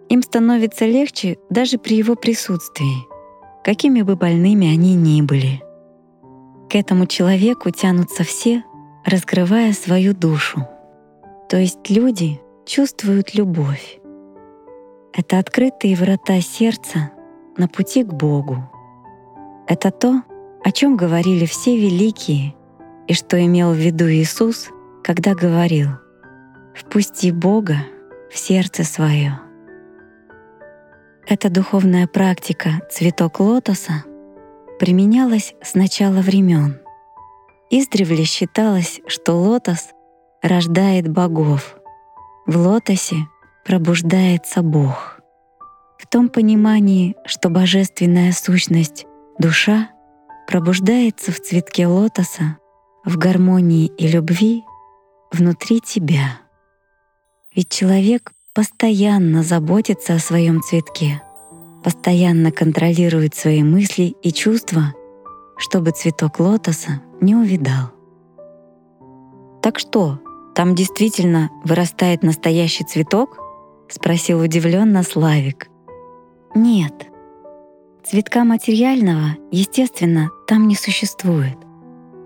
Им 0.08 0.22
становится 0.22 0.86
легче 0.86 1.38
даже 1.50 1.78
при 1.78 1.96
его 1.96 2.14
присутствии, 2.14 3.06
какими 3.62 4.02
бы 4.02 4.16
больными 4.16 4.66
они 4.66 4.94
ни 4.94 5.20
были. 5.22 5.62
К 6.70 6.74
этому 6.74 7.06
человеку 7.06 7.70
тянутся 7.70 8.24
все, 8.24 8.64
раскрывая 9.04 9.72
свою 9.72 10.14
душу. 10.14 10.66
То 11.48 11.56
есть 11.56 11.90
люди 11.90 12.40
чувствуют 12.66 13.34
любовь. 13.34 13.98
Это 15.12 15.38
открытые 15.38 15.96
врата 15.96 16.40
сердца 16.40 17.10
на 17.56 17.68
пути 17.68 18.04
к 18.04 18.12
Богу. 18.12 18.70
Это 19.68 19.92
то, 19.92 20.22
о 20.64 20.72
чем 20.72 20.96
говорили 20.96 21.46
все 21.46 21.76
великие 21.76 22.56
и 23.06 23.14
что 23.14 23.40
имел 23.40 23.72
в 23.72 23.76
виду 23.76 24.10
Иисус, 24.10 24.70
когда 25.04 25.34
говорил— 25.34 25.90
Впусти 26.78 27.32
Бога 27.32 27.78
в 28.30 28.38
сердце 28.38 28.84
свое. 28.84 29.40
Эта 31.26 31.50
духовная 31.50 32.06
практика 32.06 32.80
«Цветок 32.88 33.40
лотоса» 33.40 34.04
применялась 34.78 35.54
с 35.60 35.74
начала 35.74 36.20
времен. 36.20 36.78
Издревле 37.68 38.24
считалось, 38.24 39.00
что 39.08 39.34
лотос 39.34 39.88
рождает 40.40 41.08
богов. 41.08 41.76
В 42.46 42.56
лотосе 42.56 43.16
пробуждается 43.66 44.62
Бог. 44.62 45.18
В 45.98 46.06
том 46.06 46.28
понимании, 46.28 47.16
что 47.26 47.50
божественная 47.50 48.30
сущность, 48.30 49.07
душа, 49.38 49.90
пробуждается 50.46 51.32
в 51.32 51.40
цветке 51.40 51.86
лотоса 51.86 52.58
в 53.04 53.16
гармонии 53.16 53.86
и 53.86 54.08
любви 54.08 54.64
внутри 55.32 55.80
тебя. 55.80 56.40
Ведь 57.54 57.70
человек 57.70 58.32
постоянно 58.54 59.42
заботится 59.42 60.14
о 60.14 60.18
своем 60.18 60.62
цветке, 60.62 61.22
постоянно 61.82 62.50
контролирует 62.52 63.34
свои 63.34 63.62
мысли 63.62 64.14
и 64.22 64.32
чувства, 64.32 64.94
чтобы 65.56 65.92
цветок 65.92 66.40
лотоса 66.40 67.02
не 67.20 67.34
увидал. 67.34 67.90
«Так 69.62 69.78
что, 69.78 70.20
там 70.54 70.74
действительно 70.74 71.50
вырастает 71.64 72.22
настоящий 72.22 72.84
цветок?»— 72.84 73.38
спросил 73.88 74.40
удивленно 74.40 75.02
Славик. 75.02 75.68
«Нет. 76.54 77.07
Цветка 78.08 78.44
материального, 78.44 79.36
естественно, 79.50 80.30
там 80.46 80.66
не 80.66 80.74
существует. 80.74 81.56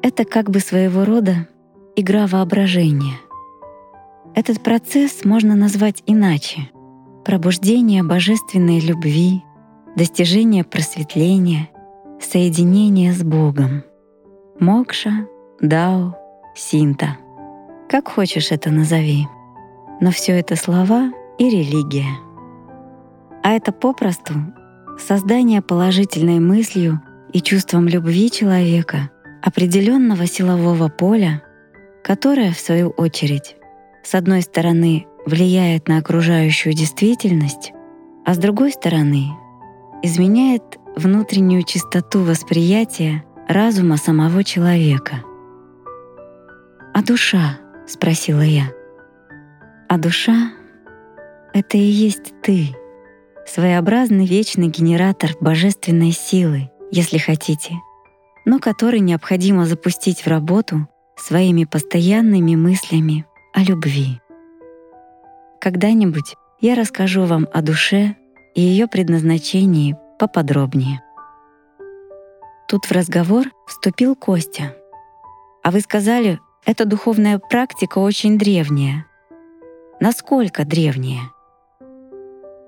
Это 0.02 0.24
как 0.24 0.50
бы 0.50 0.60
своего 0.60 1.04
рода 1.04 1.48
игра 1.96 2.26
воображения— 2.26 3.14
этот 4.34 4.62
процесс 4.62 5.26
можно 5.26 5.54
назвать 5.54 6.02
иначе— 6.06 6.70
пробуждение 7.24 8.02
божественной 8.02 8.80
любви, 8.80 9.44
достижение 9.94 10.64
просветления, 10.64 11.68
соединение 12.18 13.12
с 13.12 13.22
Богом. 13.22 13.82
Мокша, 14.58 15.28
Дао, 15.60 16.16
Синта. 16.54 17.18
Как 17.90 18.08
хочешь 18.08 18.52
это 18.52 18.70
назови. 18.70 19.26
Но 20.00 20.10
все 20.10 20.32
это 20.32 20.56
слова 20.56 21.12
и 21.38 21.50
религия. 21.50 22.16
А 23.42 23.50
это 23.50 23.70
попросту 23.70 24.32
создание 25.02 25.60
положительной 25.60 26.38
мыслью 26.38 27.02
и 27.32 27.40
чувством 27.40 27.88
любви 27.88 28.30
человека 28.30 29.10
определенного 29.42 30.26
силового 30.26 30.88
поля, 30.88 31.42
которое, 32.04 32.52
в 32.52 32.58
свою 32.58 32.90
очередь, 32.90 33.56
с 34.02 34.14
одной 34.14 34.42
стороны, 34.42 35.06
влияет 35.26 35.88
на 35.88 35.98
окружающую 35.98 36.74
действительность, 36.74 37.72
а 38.24 38.34
с 38.34 38.38
другой 38.38 38.72
стороны, 38.72 39.26
изменяет 40.02 40.62
внутреннюю 40.96 41.64
чистоту 41.64 42.22
восприятия 42.22 43.24
разума 43.48 43.96
самого 43.96 44.44
человека. 44.44 45.22
«А 46.94 47.02
душа?»— 47.02 47.58
спросила 47.86 48.42
я. 48.42 48.70
«А 49.88 49.98
душа— 49.98 50.52
это 51.52 51.76
и 51.76 51.80
есть 51.80 52.34
ты, 52.42 52.76
своеобразный 53.46 54.26
вечный 54.26 54.68
генератор 54.68 55.30
божественной 55.40 56.12
силы, 56.12 56.70
если 56.90 57.18
хотите, 57.18 57.74
но 58.44 58.58
который 58.58 59.00
необходимо 59.00 59.66
запустить 59.66 60.22
в 60.22 60.26
работу 60.26 60.88
своими 61.16 61.64
постоянными 61.64 62.54
мыслями 62.56 63.26
о 63.52 63.62
любви. 63.62 64.20
Когда-нибудь 65.60 66.34
я 66.60 66.74
расскажу 66.74 67.24
вам 67.24 67.46
о 67.52 67.62
душе 67.62 68.16
и 68.54 68.60
ее 68.60 68.86
предназначении 68.86 69.96
поподробнее. 70.18 71.02
Тут 72.68 72.86
в 72.86 72.92
разговор 72.92 73.46
вступил 73.66 74.16
Костя. 74.16 74.74
А 75.62 75.70
вы 75.70 75.80
сказали, 75.80 76.40
эта 76.64 76.84
духовная 76.84 77.38
практика 77.38 77.98
очень 77.98 78.38
древняя. 78.38 79.06
Насколько 80.00 80.64
древняя? 80.64 81.30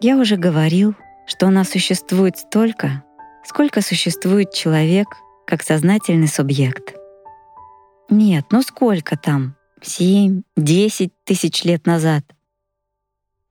Я 0.01 0.17
уже 0.19 0.37
говорил, 0.37 0.95
что 1.27 1.47
она 1.47 1.65
существует 1.65 2.37
столько, 2.37 3.05
сколько 3.45 3.81
существует 3.81 4.53
человек 4.53 5.09
как 5.47 5.63
сознательный 5.63 6.29
субъект. 6.29 6.95
Нет, 8.11 8.47
ну 8.51 8.63
сколько 8.63 9.17
там? 9.17 9.57
Семь, 9.81 10.43
десять 10.57 11.13
тысяч 11.25 11.65
лет 11.65 11.87
назад. 11.87 12.25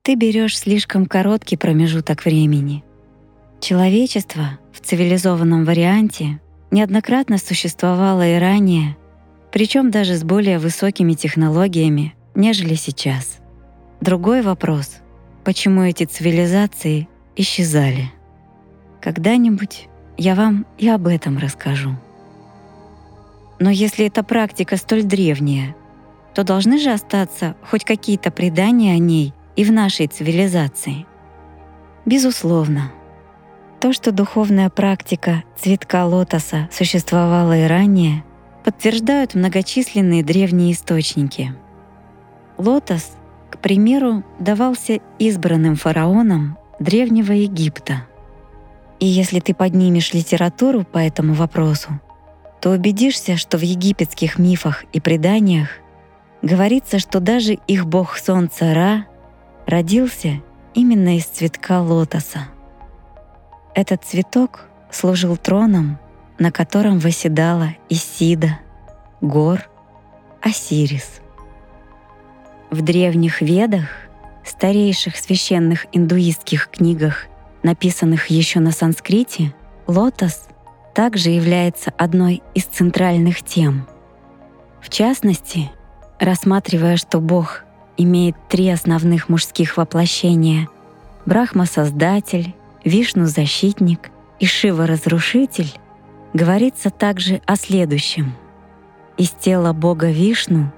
Ты 0.03 0.15
берешь 0.15 0.58
слишком 0.58 1.06
короткий 1.06 1.58
промежуток 1.58 2.25
времени. 2.25 2.84
Человечество 3.62 4.60
в 4.73 4.82
цивилизованном 4.82 5.63
варианте 5.63 6.41
неоднократно 6.71 7.38
существовало 7.38 8.27
и 8.27 8.38
ранее, 8.38 8.97
причем 9.51 9.91
даже 9.91 10.15
с 10.15 10.23
более 10.23 10.60
высокими 10.60 11.13
технологиями, 11.13 12.15
нежели 12.36 12.73
сейчас. 12.73 13.38
Другой 14.01 14.41
вопрос— 14.41 14.97
почему 15.43 15.84
эти 15.84 16.06
цивилизации 16.06 17.08
исчезали? 17.36 18.12
Когда-нибудь 19.01 19.88
я 20.17 20.36
вам 20.36 20.65
и 20.77 20.88
об 20.88 21.08
этом 21.08 21.38
расскажу. 21.38 21.95
Но 23.60 23.69
если 23.69 24.06
эта 24.06 24.23
практика 24.23 24.77
столь 24.77 25.03
древняя, 25.03 25.75
то 26.34 26.43
должны 26.43 26.79
же 26.79 26.91
остаться 26.91 27.56
хоть 27.69 27.84
какие-то 27.84 28.32
предания 28.32 28.93
о 28.93 28.97
ней 28.97 29.34
и 29.56 29.63
в 29.63 29.71
нашей 29.71 30.08
цивилизации. 30.08 31.06
Безусловно. 32.06 32.91
То, 33.79 33.93
что 33.93 34.12
духовная 34.12 34.69
практика 34.69 35.43
цветка 35.58 36.06
лотоса 36.06 36.69
существовала 36.71 37.58
и 37.58 37.67
ранее, 37.67 38.23
подтверждают 38.63 39.36
многочисленные 39.36 40.23
древние 40.23 40.71
источники. 40.71 41.53
Лотос, 42.58 43.12
к 43.54 43.60
примеру, 43.60 44.24
давался 44.39 45.00
избранным 45.20 45.76
фараонам 45.76 46.58
Древнего 46.80 47.34
Египта. 47.34 48.08
И 49.00 49.06
если 49.06 49.39
ты 49.39 49.54
поднимешь 49.54 50.12
литературу 50.12 50.84
по 50.84 50.98
этому 50.98 51.36
вопросу, 51.36 52.02
то 52.60 52.72
убедишься, 52.72 53.38
что 53.38 53.60
в 53.60 53.62
египетских 53.62 54.39
мифах 54.39 54.86
и 54.92 55.00
преданиях 55.00 55.70
говорится, 56.42 56.98
что 56.98 57.20
даже 57.20 57.54
их 57.68 57.86
бог 57.86 58.18
солнца 58.18 58.74
Ра 58.74 59.06
родился 59.68 60.42
именно 60.74 61.16
из 61.16 61.26
цветка 61.26 61.80
лотоса. 61.82 62.48
Этот 63.76 64.04
цветок 64.04 64.66
служил 64.89 65.38
троном, 65.38 66.00
на 66.39 66.52
котором 66.52 66.98
восседала 66.98 67.76
Исида, 67.88 68.60
Гор, 69.22 69.70
Осирис. 70.42 71.22
В 72.73 72.81
древних 72.81 73.41
ведах, 73.41 73.86
старейших 74.43 75.15
священных 75.15 75.86
индуистских 75.91 76.71
книгах, 76.71 77.27
написанных 77.62 78.31
еще 78.31 78.62
на 78.62 78.71
санскрите, 78.71 79.53
лотос 79.86 80.47
также 80.95 81.29
является 81.29 81.91
одной 81.99 82.41
из 82.55 82.63
центральных 82.63 83.43
тем. 83.43 83.86
В 84.81 84.89
частности, 84.89 85.69
рассматривая, 86.19 86.97
что 86.97 87.19
Бог 87.19 87.63
имеет 87.95 88.36
три 88.49 88.69
основных 88.69 89.29
мужских 89.29 89.77
воплощения— 89.77 90.67
Брахма-создатель, 91.27 92.55
Вишну-защитник 92.83 94.09
и 94.39 94.47
Шива-разрушитель, 94.47 95.71
говорится 96.33 96.89
также 96.89 97.39
о 97.45 97.55
следующем. 97.55 98.33
Из 99.15 99.29
тела 99.29 99.73
Бога 99.73 100.09
Вишну 100.09 100.71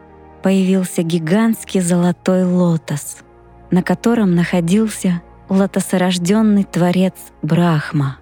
появился 0.46 1.02
гигантский 1.02 1.82
золотой 1.82 2.44
лотос, 2.44 3.24
на 3.72 3.82
котором 3.82 4.36
находился 4.36 5.24
лотосорожденный 5.50 6.66
творец 6.66 7.16
Брахма. 7.42 8.20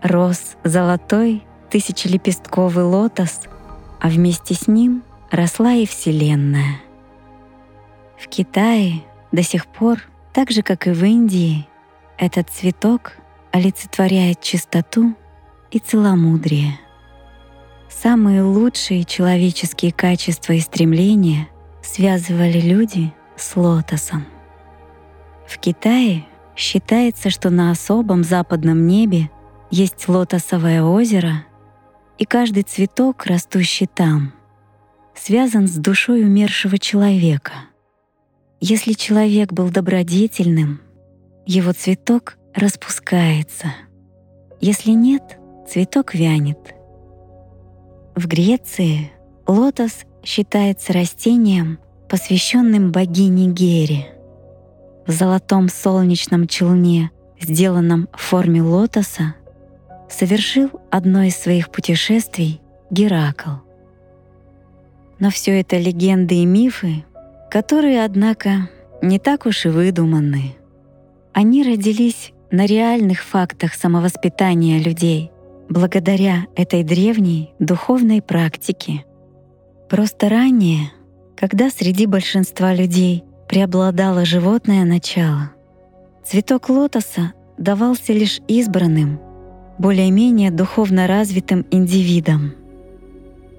Рос 0.00 0.56
золотой 0.64 1.44
тысячелепестковый 1.68 2.84
лотос, 2.84 3.42
а 4.00 4.08
вместе 4.08 4.54
с 4.54 4.66
ним 4.66 5.02
росла 5.30 5.74
и 5.74 5.84
Вселенная. 5.84 6.80
В 8.18 8.26
Китае 8.28 9.02
до 9.32 9.42
сих 9.42 9.66
пор, 9.66 9.98
так 10.32 10.50
же 10.50 10.62
как 10.62 10.86
и 10.86 10.92
в 10.92 11.04
Индии, 11.04 11.68
этот 12.16 12.48
цветок 12.48 13.18
олицетворяет 13.50 14.40
чистоту 14.40 15.14
и 15.70 15.78
целомудрие. 15.78 16.78
Самые 18.00 18.42
лучшие 18.42 19.04
человеческие 19.04 19.92
качества 19.92 20.54
и 20.54 20.60
стремления 20.60 21.48
связывали 21.82 22.60
люди 22.60 23.12
с 23.36 23.54
лотосом. 23.54 24.24
В 25.46 25.58
Китае 25.58 26.26
считается, 26.56 27.30
что 27.30 27.50
на 27.50 27.70
особом 27.70 28.24
западном 28.24 28.86
небе 28.86 29.30
есть 29.70 30.08
лотосовое 30.08 30.82
озеро, 30.82 31.44
и 32.18 32.24
каждый 32.24 32.62
цветок, 32.64 33.26
растущий 33.26 33.86
там, 33.86 34.32
связан 35.14 35.68
с 35.68 35.76
душой 35.76 36.22
умершего 36.22 36.78
человека. 36.78 37.52
Если 38.60 38.94
человек 38.94 39.52
был 39.52 39.70
добродетельным, 39.70 40.80
его 41.46 41.72
цветок 41.72 42.36
распускается. 42.54 43.74
Если 44.60 44.90
нет, 44.90 45.38
цветок 45.68 46.14
вянет. 46.14 46.74
В 48.14 48.26
Греции 48.26 49.10
лотос 49.46 50.04
считается 50.22 50.92
растением, 50.92 51.78
посвященным 52.10 52.92
богине 52.92 53.50
Гере. 53.50 54.06
В 55.06 55.12
золотом 55.12 55.70
солнечном 55.70 56.46
челне, 56.46 57.10
сделанном 57.40 58.10
в 58.12 58.20
форме 58.20 58.60
лотоса, 58.60 59.34
совершил 60.10 60.68
одно 60.90 61.22
из 61.22 61.36
своих 61.36 61.70
путешествий 61.70 62.60
Геракл. 62.90 63.62
Но 65.18 65.30
все 65.30 65.58
это 65.58 65.78
легенды 65.78 66.34
и 66.34 66.44
мифы, 66.44 67.06
которые, 67.50 68.04
однако, 68.04 68.68
не 69.00 69.18
так 69.18 69.46
уж 69.46 69.64
и 69.64 69.70
выдуманы. 69.70 70.56
Они 71.32 71.62
родились 71.62 72.32
на 72.50 72.66
реальных 72.66 73.22
фактах 73.22 73.72
самовоспитания 73.72 74.78
людей, 74.82 75.30
благодаря 75.68 76.46
этой 76.56 76.82
древней 76.82 77.54
духовной 77.58 78.22
практике. 78.22 79.04
Просто 79.88 80.28
ранее, 80.28 80.90
когда 81.36 81.70
среди 81.70 82.06
большинства 82.06 82.74
людей 82.74 83.24
преобладало 83.48 84.24
животное 84.24 84.84
начало, 84.84 85.52
цветок 86.24 86.68
лотоса 86.68 87.32
давался 87.58 88.12
лишь 88.12 88.40
избранным, 88.48 89.20
более-менее 89.78 90.50
духовно 90.50 91.06
развитым 91.06 91.66
индивидам. 91.70 92.54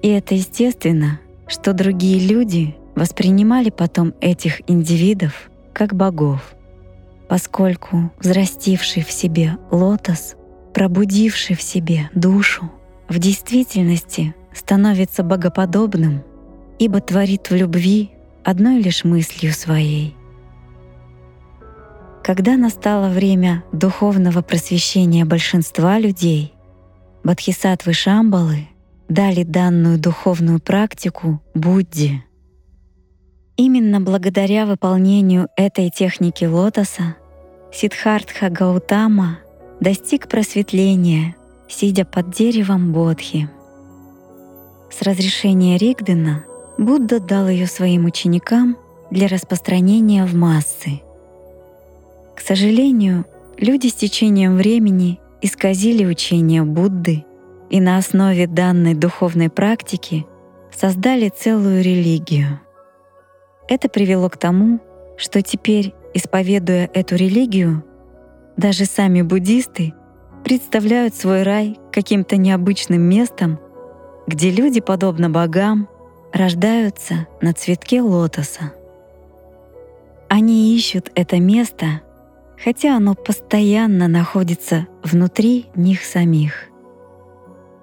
И 0.02 0.08
это 0.08 0.34
естественно, 0.34 1.20
что 1.46 1.72
другие 1.72 2.26
люди 2.26 2.76
воспринимали 2.94 3.70
потом 3.70 4.14
этих 4.20 4.68
индивидов 4.68 5.50
как 5.72 5.94
богов 5.94 6.54
поскольку 7.28 8.12
взрастивший 8.18 9.02
в 9.02 9.10
себе 9.10 9.56
лотос, 9.70 10.36
пробудивший 10.74 11.56
в 11.56 11.62
себе 11.62 12.10
душу, 12.14 12.70
в 13.08 13.18
действительности 13.18 14.34
становится 14.52 15.22
богоподобным, 15.22 16.22
ибо 16.78 17.00
творит 17.00 17.48
в 17.48 17.54
любви 17.54 18.10
одной 18.42 18.82
лишь 18.82 19.04
мыслью 19.04 19.52
своей. 19.52 20.16
Когда 22.22 22.56
настало 22.56 23.08
время 23.08 23.64
духовного 23.72 24.42
просвещения 24.42 25.24
большинства 25.24 25.98
людей, 25.98 26.54
Бодхисаттвы 27.22 27.94
Шамбалы 27.94 28.68
дали 29.08 29.44
данную 29.44 29.98
духовную 29.98 30.60
практику 30.60 31.40
Будде. 31.54 32.24
Именно 33.56 34.00
благодаря 34.00 34.66
выполнению 34.66 35.48
этой 35.56 35.90
техники 35.90 36.44
лотоса 36.44 37.16
Сиддхартха 37.72 38.50
Гаутама 38.50 39.38
достиг 39.80 40.28
просветления, 40.28 41.36
сидя 41.68 42.04
под 42.04 42.30
деревом 42.30 42.92
Бодхи. 42.92 43.48
С 44.90 45.02
разрешения 45.02 45.76
Ригдена 45.76 46.44
Будда 46.78 47.20
дал 47.20 47.48
ее 47.48 47.66
своим 47.66 48.04
ученикам 48.04 48.76
для 49.10 49.28
распространения 49.28 50.24
в 50.24 50.34
массы. 50.34 51.02
К 52.36 52.40
сожалению, 52.40 53.24
люди 53.58 53.88
с 53.88 53.94
течением 53.94 54.56
времени 54.56 55.20
исказили 55.40 56.04
учение 56.04 56.62
Будды 56.62 57.24
и 57.70 57.80
на 57.80 57.98
основе 57.98 58.46
данной 58.46 58.94
духовной 58.94 59.50
практики 59.50 60.26
создали 60.72 61.28
целую 61.28 61.82
религию. 61.82 62.60
Это 63.68 63.88
привело 63.88 64.28
к 64.28 64.36
тому, 64.36 64.80
что 65.16 65.42
теперь, 65.42 65.94
исповедуя 66.12 66.90
эту 66.92 67.16
религию, 67.16 67.84
даже 68.56 68.84
сами 68.84 69.22
буддисты 69.22 69.94
представляют 70.44 71.14
свой 71.14 71.42
рай 71.42 71.78
каким-то 71.92 72.36
необычным 72.36 73.00
местом, 73.00 73.58
где 74.26 74.50
люди, 74.50 74.80
подобно 74.80 75.30
богам, 75.30 75.88
рождаются 76.32 77.26
на 77.40 77.52
цветке 77.52 78.00
лотоса. 78.00 78.72
Они 80.28 80.76
ищут 80.76 81.10
это 81.14 81.40
место, 81.40 82.02
хотя 82.62 82.96
оно 82.96 83.14
постоянно 83.14 84.08
находится 84.08 84.86
внутри 85.02 85.66
них 85.74 86.02
самих. 86.04 86.68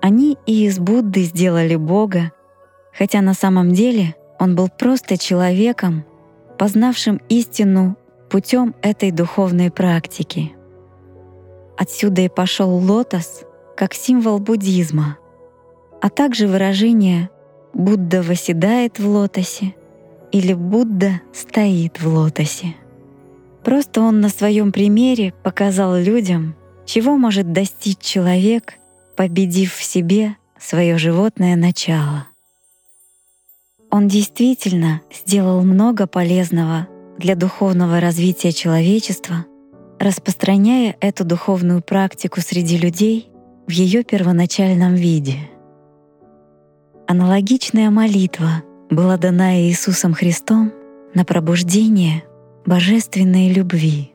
Они 0.01 0.37
и 0.45 0.65
из 0.65 0.79
Будды 0.79 1.23
сделали 1.23 1.75
Бога, 1.75 2.31
хотя 2.97 3.21
на 3.21 3.33
самом 3.33 3.71
деле 3.71 4.15
он 4.39 4.55
был 4.55 4.69
просто 4.69 5.17
человеком, 5.17 6.05
познавшим 6.57 7.21
истину 7.29 7.95
путем 8.29 8.73
этой 8.81 9.11
духовной 9.11 9.71
практики. 9.71 10.53
Отсюда 11.81 12.21
и 12.21 12.29
пошел 12.29 12.69
лотос 12.69 13.41
как 13.75 13.95
символ 13.95 14.37
буддизма, 14.37 15.17
а 15.99 16.11
также 16.11 16.47
выражение 16.47 17.31
«Будда 17.73 18.21
восседает 18.21 18.99
в 18.99 19.07
лотосе» 19.09 19.73
или 20.31 20.53
«Будда 20.53 21.21
стоит 21.33 21.99
в 21.99 22.07
лотосе». 22.07 22.75
Просто 23.63 24.01
он 24.01 24.21
на 24.21 24.29
своем 24.29 24.71
примере 24.71 25.33
показал 25.41 25.97
людям, 25.97 26.53
чего 26.85 27.17
может 27.17 27.51
достичь 27.51 27.97
человек, 27.97 28.75
победив 29.17 29.73
в 29.73 29.81
себе 29.81 30.35
свое 30.59 30.99
животное 30.99 31.55
начало. 31.55 32.27
Он 33.89 34.07
действительно 34.07 35.01
сделал 35.11 35.63
много 35.63 36.05
полезного 36.05 36.87
для 37.17 37.35
духовного 37.35 37.99
развития 37.99 38.51
человечества, 38.51 39.47
распространяя 40.01 40.95
эту 40.99 41.23
духовную 41.23 41.83
практику 41.83 42.41
среди 42.41 42.77
людей 42.77 43.29
в 43.67 43.71
ее 43.71 44.03
первоначальном 44.03 44.95
виде. 44.95 45.35
Аналогичная 47.07 47.91
молитва 47.91 48.63
была 48.89 49.17
дана 49.17 49.59
Иисусом 49.61 50.13
Христом 50.13 50.73
на 51.13 51.23
пробуждение 51.23 52.23
божественной 52.65 53.53
любви. 53.53 54.11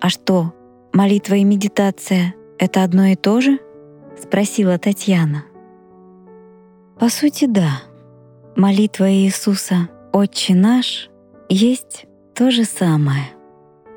А 0.00 0.08
что, 0.10 0.54
молитва 0.92 1.34
и 1.34 1.44
медитация— 1.44 2.34
это 2.58 2.84
одно 2.84 3.06
и 3.06 3.16
то 3.16 3.40
же? 3.40 3.58
спросила 4.22 4.78
Татьяна. 4.78 5.44
По 7.00 7.08
сути, 7.08 7.46
да. 7.46 7.82
Молитва 8.54 9.10
Иисуса 9.10 9.88
«Отче 10.12 10.54
наш» 10.54 11.10
есть 11.48 12.06
то 12.34 12.52
же 12.52 12.64
самое. 12.64 13.24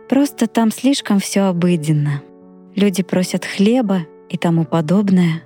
Просто 0.10 0.48
там 0.48 0.72
слишком 0.72 1.20
все 1.20 1.42
обыденно. 1.42 2.22
Люди 2.76 3.04
просят 3.04 3.46
хлеба 3.46 4.02
и 4.30 4.38
тому 4.38 4.64
подобное, 4.66 5.44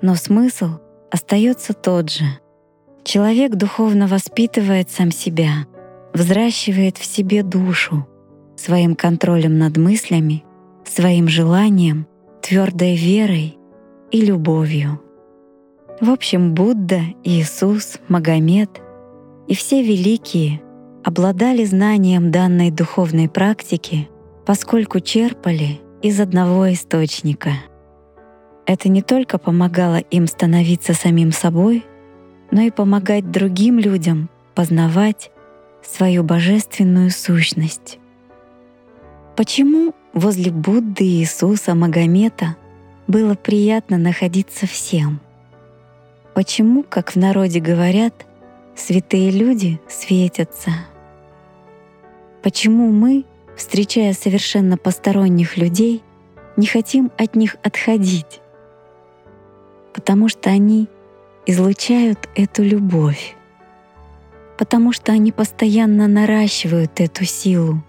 но 0.00 0.16
смысл 0.16 0.78
остается 1.10 1.72
тот 1.72 2.10
же. 2.10 2.24
Человек 3.04 3.54
духовно 3.54 4.06
воспитывает 4.06 4.90
сам 4.90 5.10
себя, 5.10 5.66
взращивает 6.14 6.98
в 6.98 7.04
себе 7.04 7.42
душу 7.42 8.06
своим 8.56 8.94
контролем 8.94 9.58
над 9.58 9.76
мыслями, 9.76 10.44
своим 10.84 11.28
желанием, 11.28 12.06
твердой 12.42 12.96
верой 12.96 13.58
и 14.10 14.20
любовью. 14.20 15.00
В 16.00 16.10
общем, 16.10 16.54
Будда, 16.54 17.00
Иисус, 17.22 17.98
Магомед 18.08 18.80
и 19.46 19.54
все 19.54 19.82
великие 19.82 20.60
обладали 21.04 21.64
знанием 21.64 22.30
данной 22.30 22.70
духовной 22.70 23.28
практики, 23.28 24.08
поскольку 24.46 25.00
черпали 25.00 25.80
из 26.00 26.20
одного 26.20 26.72
источника. 26.72 27.50
Это 28.66 28.88
не 28.88 29.02
только 29.02 29.38
помогало 29.38 29.96
им 29.96 30.26
становиться 30.26 30.94
самим 30.94 31.32
собой, 31.32 31.84
но 32.50 32.62
и 32.62 32.70
помогать 32.70 33.30
другим 33.30 33.78
людям 33.78 34.28
познавать 34.54 35.30
свою 35.82 36.22
божественную 36.22 37.10
сущность. 37.10 37.98
Почему 39.36 39.94
возле 40.12 40.52
Будды, 40.52 41.04
Иисуса, 41.04 41.74
Магомета 41.74 42.56
было 43.06 43.34
приятно 43.34 43.98
находиться 43.98 44.66
всем? 44.66 45.20
Почему, 46.34 46.82
как 46.82 47.12
в 47.12 47.16
народе 47.16 47.60
говорят, 47.60 48.26
святые 48.76 49.30
люди 49.30 49.80
светятся? 49.88 50.70
Почему 52.42 52.90
мы, 52.90 53.24
встречая 53.56 54.12
совершенно 54.12 54.76
посторонних 54.76 55.56
людей, 55.56 56.02
не 56.56 56.66
хотим 56.66 57.10
от 57.18 57.36
них 57.36 57.56
отходить? 57.62 58.40
Потому 59.92 60.28
что 60.28 60.50
они 60.50 60.88
излучают 61.46 62.28
эту 62.34 62.62
любовь 62.62 63.36
потому 64.62 64.92
что 64.92 65.10
они 65.10 65.32
постоянно 65.32 66.06
наращивают 66.06 67.00
эту 67.00 67.24
силу, 67.24 67.82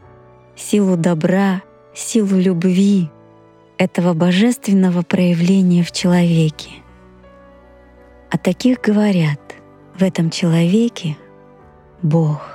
силу 0.55 0.97
добра, 0.97 1.61
силу 1.93 2.35
любви, 2.35 3.11
этого 3.77 4.15
божественного 4.15 5.03
проявления 5.03 5.83
в 5.83 5.91
человеке. 5.91 6.71
О 8.31 8.39
таких 8.39 8.81
говорят, 8.81 9.39
в 9.93 10.01
этом 10.01 10.31
человеке 10.31 11.15
Бог. 12.01 12.52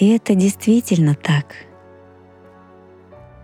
И 0.00 0.08
это 0.08 0.34
действительно 0.34 1.14
так. 1.14 1.54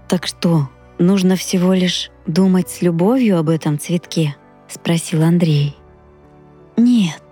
Так 0.08 0.26
что, 0.26 0.70
нужно 0.98 1.36
всего 1.36 1.74
лишь 1.74 2.10
думать 2.26 2.70
с 2.70 2.80
любовью 2.80 3.38
об 3.38 3.50
этом 3.50 3.78
цветке? 3.78 4.34
спросил 4.66 5.22
Андрей. 5.22 5.76
Нет, 6.78 7.22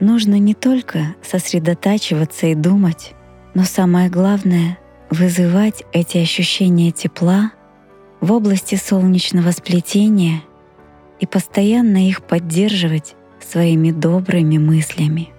нужно 0.00 0.38
не 0.38 0.54
только 0.54 1.14
сосредотачиваться 1.22 2.48
и 2.48 2.54
думать, 2.54 3.14
но 3.54 3.62
самое 3.62 4.10
главное— 4.10 4.78
вызывать 5.10 5.84
эти 5.92 6.18
ощущения 6.18 6.90
тепла 6.90 7.52
в 8.20 8.32
области 8.32 8.74
солнечного 8.74 9.52
сплетения 9.52 10.42
и 11.20 11.26
постоянно 11.26 12.08
их 12.08 12.22
поддерживать 12.22 13.14
своими 13.40 13.92
добрыми 13.92 14.58
мыслями. 14.58 15.30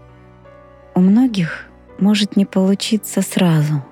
У 0.95 0.99
многих 0.99 1.70
может 2.01 2.35
не 2.35 2.45
получиться 2.45 3.21
сразу, 3.21 3.83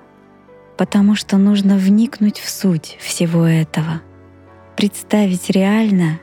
потому 0.76 1.14
что 1.14 1.38
нужно 1.38 1.76
вникнуть 1.76 2.38
в 2.38 2.50
суть 2.50 2.98
всего 3.00 3.46
этого, 3.46 4.02
представить 4.76 5.48
реально, 5.48 6.20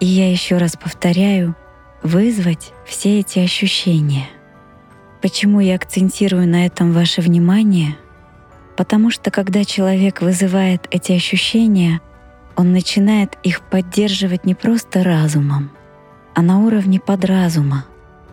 и 0.00 0.06
я 0.06 0.30
еще 0.30 0.56
раз 0.56 0.76
повторяю— 0.76 1.54
вызвать 2.02 2.72
все 2.86 3.20
эти 3.20 3.38
ощущения. 3.38 4.28
Почему 5.20 5.60
я 5.60 5.74
акцентирую 5.74 6.48
на 6.48 6.66
этом 6.66 6.92
ваше 6.92 7.20
внимание? 7.20 7.96
Потому 8.76 9.10
что 9.10 9.30
когда 9.30 9.64
человек 9.64 10.22
вызывает 10.22 10.86
эти 10.90 11.12
ощущения, 11.12 12.00
он 12.56 12.72
начинает 12.72 13.36
их 13.42 13.62
поддерживать 13.62 14.44
не 14.44 14.54
просто 14.54 15.02
разумом, 15.02 15.70
а 16.34 16.42
на 16.42 16.60
уровне 16.60 17.00
подразума, 17.00 17.84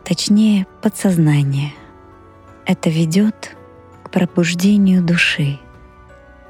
точнее 0.03 0.67
подсознания. 0.81 1.73
Это 2.65 2.89
ведет 2.89 3.55
к 4.03 4.09
пробуждению 4.09 5.03
души. 5.03 5.59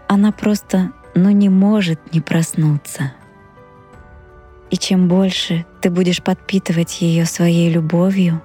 Она 0.08 0.32
просто 0.32 0.92
ну 1.14 1.30
не 1.30 1.50
может 1.50 2.14
не 2.14 2.22
проснуться— 2.22 3.14
и 4.76 4.78
чем 4.78 5.08
больше 5.08 5.66
ты 5.82 5.90
будешь 5.90 6.22
подпитывать 6.22 7.02
ее 7.02 7.26
своей 7.26 7.72
любовью, 7.72 8.42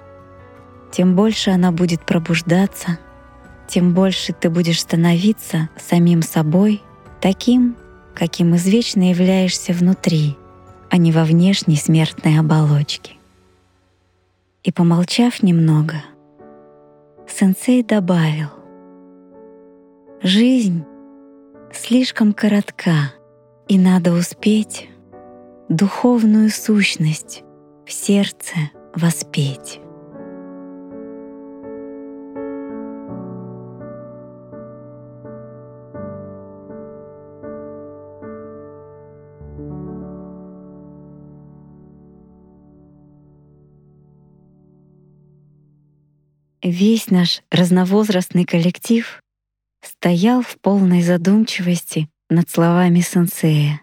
тем 0.91 1.15
больше 1.15 1.49
она 1.51 1.71
будет 1.71 2.05
пробуждаться, 2.05 2.99
тем 3.67 3.93
больше 3.93 4.33
ты 4.33 4.49
будешь 4.49 4.81
становиться 4.81 5.69
самим 5.77 6.21
собой, 6.21 6.81
таким, 7.19 7.75
каким 8.13 8.55
извечно 8.55 9.09
являешься 9.09 9.73
внутри, 9.73 10.37
а 10.89 10.97
не 10.97 11.11
во 11.11 11.23
внешней 11.23 11.77
смертной 11.77 12.39
оболочке. 12.39 13.13
И 14.63 14.71
помолчав 14.71 15.41
немного, 15.41 16.03
сенсей 17.31 17.83
добавил, 17.83 18.49
«Жизнь 20.21 20.83
слишком 21.73 22.33
коротка, 22.33 23.13
и 23.67 23.77
надо 23.77 24.13
успеть 24.13 24.89
духовную 25.67 26.49
сущность 26.49 27.43
в 27.85 27.91
сердце 27.91 28.55
воспеть». 28.95 29.80
Весь 46.63 47.09
наш 47.09 47.41
разновозрастный 47.49 48.45
коллектив 48.45 49.19
стоял 49.83 50.43
в 50.43 50.59
полной 50.59 51.01
задумчивости 51.01 52.07
над 52.29 52.51
словами 52.51 52.99
сенсея. 52.99 53.81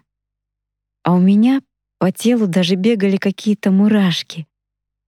А 1.03 1.13
у 1.13 1.19
меня 1.19 1.61
по 1.97 2.13
телу 2.13 2.47
даже 2.47 2.75
бегали 2.75 3.17
какие-то 3.17 3.71
мурашки 3.71 4.47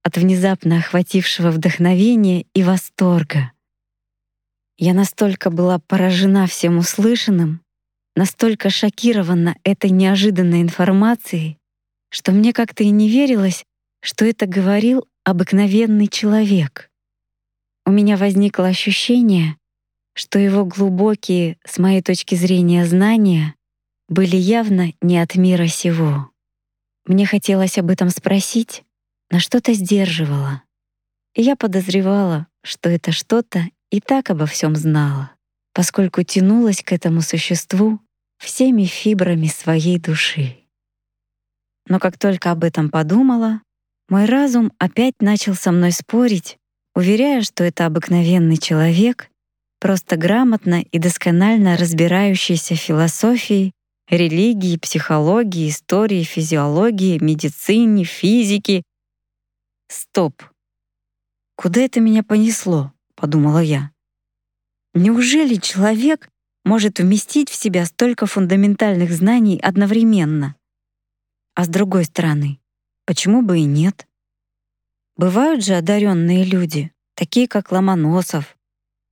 от 0.02 0.18
внезапно 0.18 0.78
охватившего 0.78 1.50
вдохновения 1.50 2.44
и 2.52 2.62
восторга. 2.62 3.52
Я 4.76 4.92
настолько 4.92 5.48
была 5.50 5.78
поражена 5.78 6.46
всем 6.46 6.76
услышанным, 6.76 7.62
настолько 8.14 8.68
шокирована 8.68 9.56
этой 9.64 9.88
неожиданной 9.88 10.60
информацией, 10.60 11.56
что 12.10 12.32
мне 12.32 12.52
как-то 12.52 12.84
и 12.84 12.90
не 12.90 13.08
верилось, 13.08 13.64
что 14.02 14.26
это 14.26 14.46
говорил 14.46 15.06
обыкновенный 15.24 16.08
человек. 16.08 16.91
У 17.84 17.90
меня 17.90 18.16
возникло 18.16 18.68
ощущение, 18.68 19.56
что 20.14 20.38
его 20.38 20.64
глубокие, 20.64 21.58
с 21.64 21.78
моей 21.78 22.02
точки 22.02 22.34
зрения, 22.34 22.86
знания 22.86 23.54
были 24.08 24.36
явно 24.36 24.92
не 25.00 25.18
от 25.18 25.34
мира 25.34 25.66
сего. 25.66 26.30
Мне 27.06 27.26
хотелось 27.26 27.78
об 27.78 27.90
этом 27.90 28.10
спросить, 28.10 28.84
но 29.30 29.40
что-то 29.40 29.72
сдерживало. 29.72 30.62
И 31.34 31.42
я 31.42 31.56
подозревала, 31.56 32.46
что 32.62 32.88
это 32.88 33.10
что-то 33.10 33.66
и 33.90 34.00
так 34.00 34.30
обо 34.30 34.46
всем 34.46 34.76
знала, 34.76 35.32
поскольку 35.72 36.22
тянулась 36.22 36.82
к 36.82 36.92
этому 36.92 37.20
существу 37.20 38.00
всеми 38.38 38.84
фибрами 38.84 39.46
своей 39.46 39.98
души. 39.98 40.58
Но 41.88 41.98
как 41.98 42.18
только 42.18 42.50
об 42.52 42.62
этом 42.62 42.90
подумала, 42.90 43.62
мой 44.08 44.26
разум 44.26 44.72
опять 44.78 45.14
начал 45.20 45.54
со 45.54 45.72
мной 45.72 45.90
спорить 45.92 46.58
уверяя, 46.94 47.42
что 47.42 47.64
это 47.64 47.86
обыкновенный 47.86 48.56
человек, 48.56 49.30
просто 49.80 50.16
грамотно 50.16 50.82
и 50.82 50.98
досконально 50.98 51.76
разбирающийся 51.76 52.74
в 52.74 52.78
философии, 52.78 53.72
религии, 54.08 54.76
психологии, 54.76 55.68
истории, 55.68 56.22
физиологии, 56.22 57.22
медицине, 57.22 58.04
физике. 58.04 58.82
Стоп. 59.88 60.42
Куда 61.56 61.80
это 61.80 62.00
меня 62.00 62.22
понесло, 62.22 62.92
подумала 63.14 63.58
я. 63.62 63.90
Неужели 64.94 65.56
человек 65.56 66.28
может 66.64 66.98
вместить 66.98 67.48
в 67.48 67.54
себя 67.54 67.86
столько 67.86 68.26
фундаментальных 68.26 69.12
знаний 69.12 69.58
одновременно? 69.60 70.54
А 71.54 71.64
с 71.64 71.68
другой 71.68 72.04
стороны, 72.04 72.60
почему 73.04 73.42
бы 73.42 73.58
и 73.58 73.64
нет? 73.64 74.06
Бывают 75.16 75.62
же 75.64 75.74
одаренные 75.74 76.44
люди, 76.44 76.90
такие 77.14 77.46
как 77.46 77.70
Ломоносов 77.70 78.56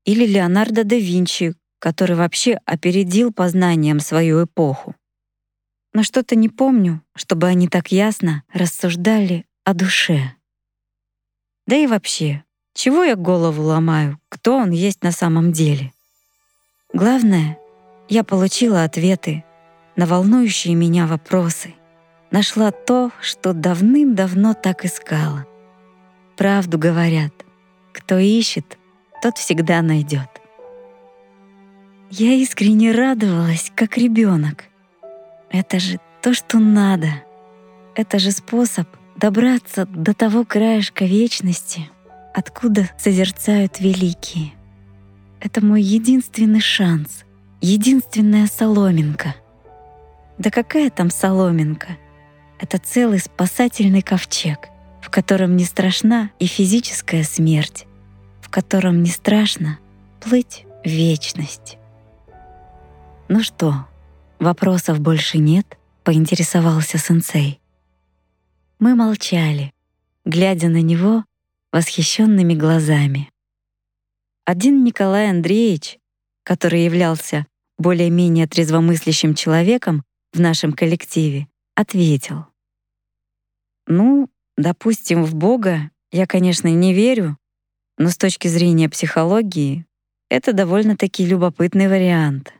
или 0.05 0.27
Леонардо 0.27 0.85
да 0.85 0.97
Винчи, 0.97 1.55
который 1.79 2.17
вообще 2.17 2.59
опередил 2.65 3.33
познанием 3.33 4.01
свою 4.01 4.45
эпоху. 4.45 4.95
Но 5.93 6.03
что-то 6.03 6.37
не 6.37 6.49
помню, 6.49 7.03
чтобы 7.15 7.49
они 7.49 7.69
так 7.69 7.93
ясно 7.93 8.45
рассуждали 8.53 9.45
о 9.65 9.75
душе. 9.75 10.35
Да 11.67 11.77
и 11.77 11.87
вообще, 11.87 12.45
чего 12.75 13.05
я 13.05 13.17
голову 13.17 13.63
ломаю, 13.63 14.19
кто 14.31 14.57
он 14.57 14.71
есть 14.71 15.03
на 15.03 15.13
самом 15.13 15.53
деле? 15.53 15.93
Главное, 16.95 17.59
я 18.09 18.25
получила 18.25 18.85
ответы 18.85 19.45
на 19.97 20.07
волнующие 20.07 20.75
меня 20.75 21.07
вопросы, 21.07 21.75
нашла 22.31 22.71
то, 22.71 23.11
что 23.21 23.53
давным-давно 23.53 24.55
так 24.55 24.85
искала 24.85 25.47
правду 26.41 26.79
говорят. 26.79 27.35
Кто 27.93 28.19
ищет, 28.19 28.79
тот 29.23 29.37
всегда 29.37 29.83
найдет. 29.83 30.31
Я 32.11 32.33
искренне 32.33 32.93
радовалась, 32.93 33.71
как 33.75 33.99
ребенок. 33.99 34.65
Это 35.51 35.79
же 35.79 36.01
то, 36.23 36.33
что 36.33 36.59
надо. 36.59 37.09
Это 37.95 38.19
же 38.19 38.31
способ 38.31 38.89
добраться 39.17 39.85
до 39.85 40.15
того 40.15 40.47
краешка 40.47 41.05
вечности, 41.05 41.91
откуда 42.33 42.89
созерцают 42.97 43.79
великие. 43.79 44.53
Это 45.41 45.63
мой 45.63 45.83
единственный 45.83 46.63
шанс, 46.63 47.25
единственная 47.61 48.47
соломинка. 48.47 49.35
Да 50.39 50.51
какая 50.51 50.89
там 50.89 51.11
соломинка? 51.11 51.99
Это 52.59 52.79
целый 52.79 53.19
спасательный 53.19 54.01
ковчег— 54.01 54.69
в 55.03 55.11
котором 55.11 55.57
не 55.57 55.65
страшна 55.65 56.31
и 56.39 56.47
физическая 56.47 57.25
смерть, 57.25 57.87
в 58.41 58.51
котором 58.51 59.03
не 59.03 59.11
страшно 59.11 59.79
плыть 60.21 60.65
в 60.85 60.89
вечность. 60.89 61.79
«Ну 63.29 63.43
что, 63.43 63.87
вопросов 64.39 65.01
больше 65.01 65.39
нет?»— 65.39 65.79
поинтересовался 66.05 66.99
сенсей. 66.99 67.61
Мы 68.79 68.95
молчали, 68.95 69.73
глядя 70.25 70.69
на 70.69 70.83
него 70.83 71.25
восхищенными 71.73 72.55
глазами. 72.55 73.31
Один 74.45 74.83
Николай 74.83 75.31
Андреевич, 75.31 75.99
который 76.43 76.85
являлся 76.85 77.47
более-менее 77.79 78.47
трезвомыслящим 78.47 79.35
человеком 79.35 80.03
в 80.33 80.41
нашем 80.41 80.73
коллективе, 80.73 81.47
ответил. 81.75 82.47
«Ну, 83.87 84.29
Допустим, 84.57 85.25
в 85.25 85.35
Бога 85.35 85.91
я, 86.11 86.27
конечно, 86.27 86.69
не 86.69 86.93
верю, 86.93 87.39
но 87.99 88.09
с 88.09 88.17
точки 88.17 88.49
зрения 88.49 88.89
психологии 88.89 89.87
это 90.29 90.53
довольно-таки 90.53 91.27
любопытный 91.27 91.89
вариант. 91.89 92.55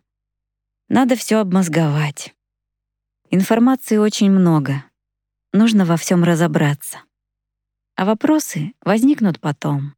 Надо 0.89 1.17
все 1.17 1.39
обмозговать. 1.39 2.35
Информации 3.31 3.97
очень 3.97 4.31
много. 4.31 4.85
Нужно 5.53 5.85
во 5.85 5.97
всем 5.97 6.25
разобраться. 6.25 6.99
А 7.97 8.05
вопросы 8.05 8.73
возникнут 8.83 9.41
потом. 9.41 9.95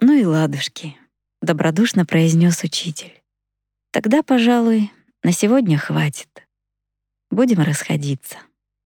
Ну 0.00 0.12
и 0.12 0.24
ладушки, 0.24 0.96
добродушно 1.42 2.06
произнес 2.06 2.62
учитель. 2.62 3.22
Тогда, 3.90 4.22
пожалуй, 4.22 4.92
на 5.22 5.32
сегодня 5.32 5.76
хватит. 5.76 6.46
Будем 7.30 7.60
расходиться. 7.60 8.38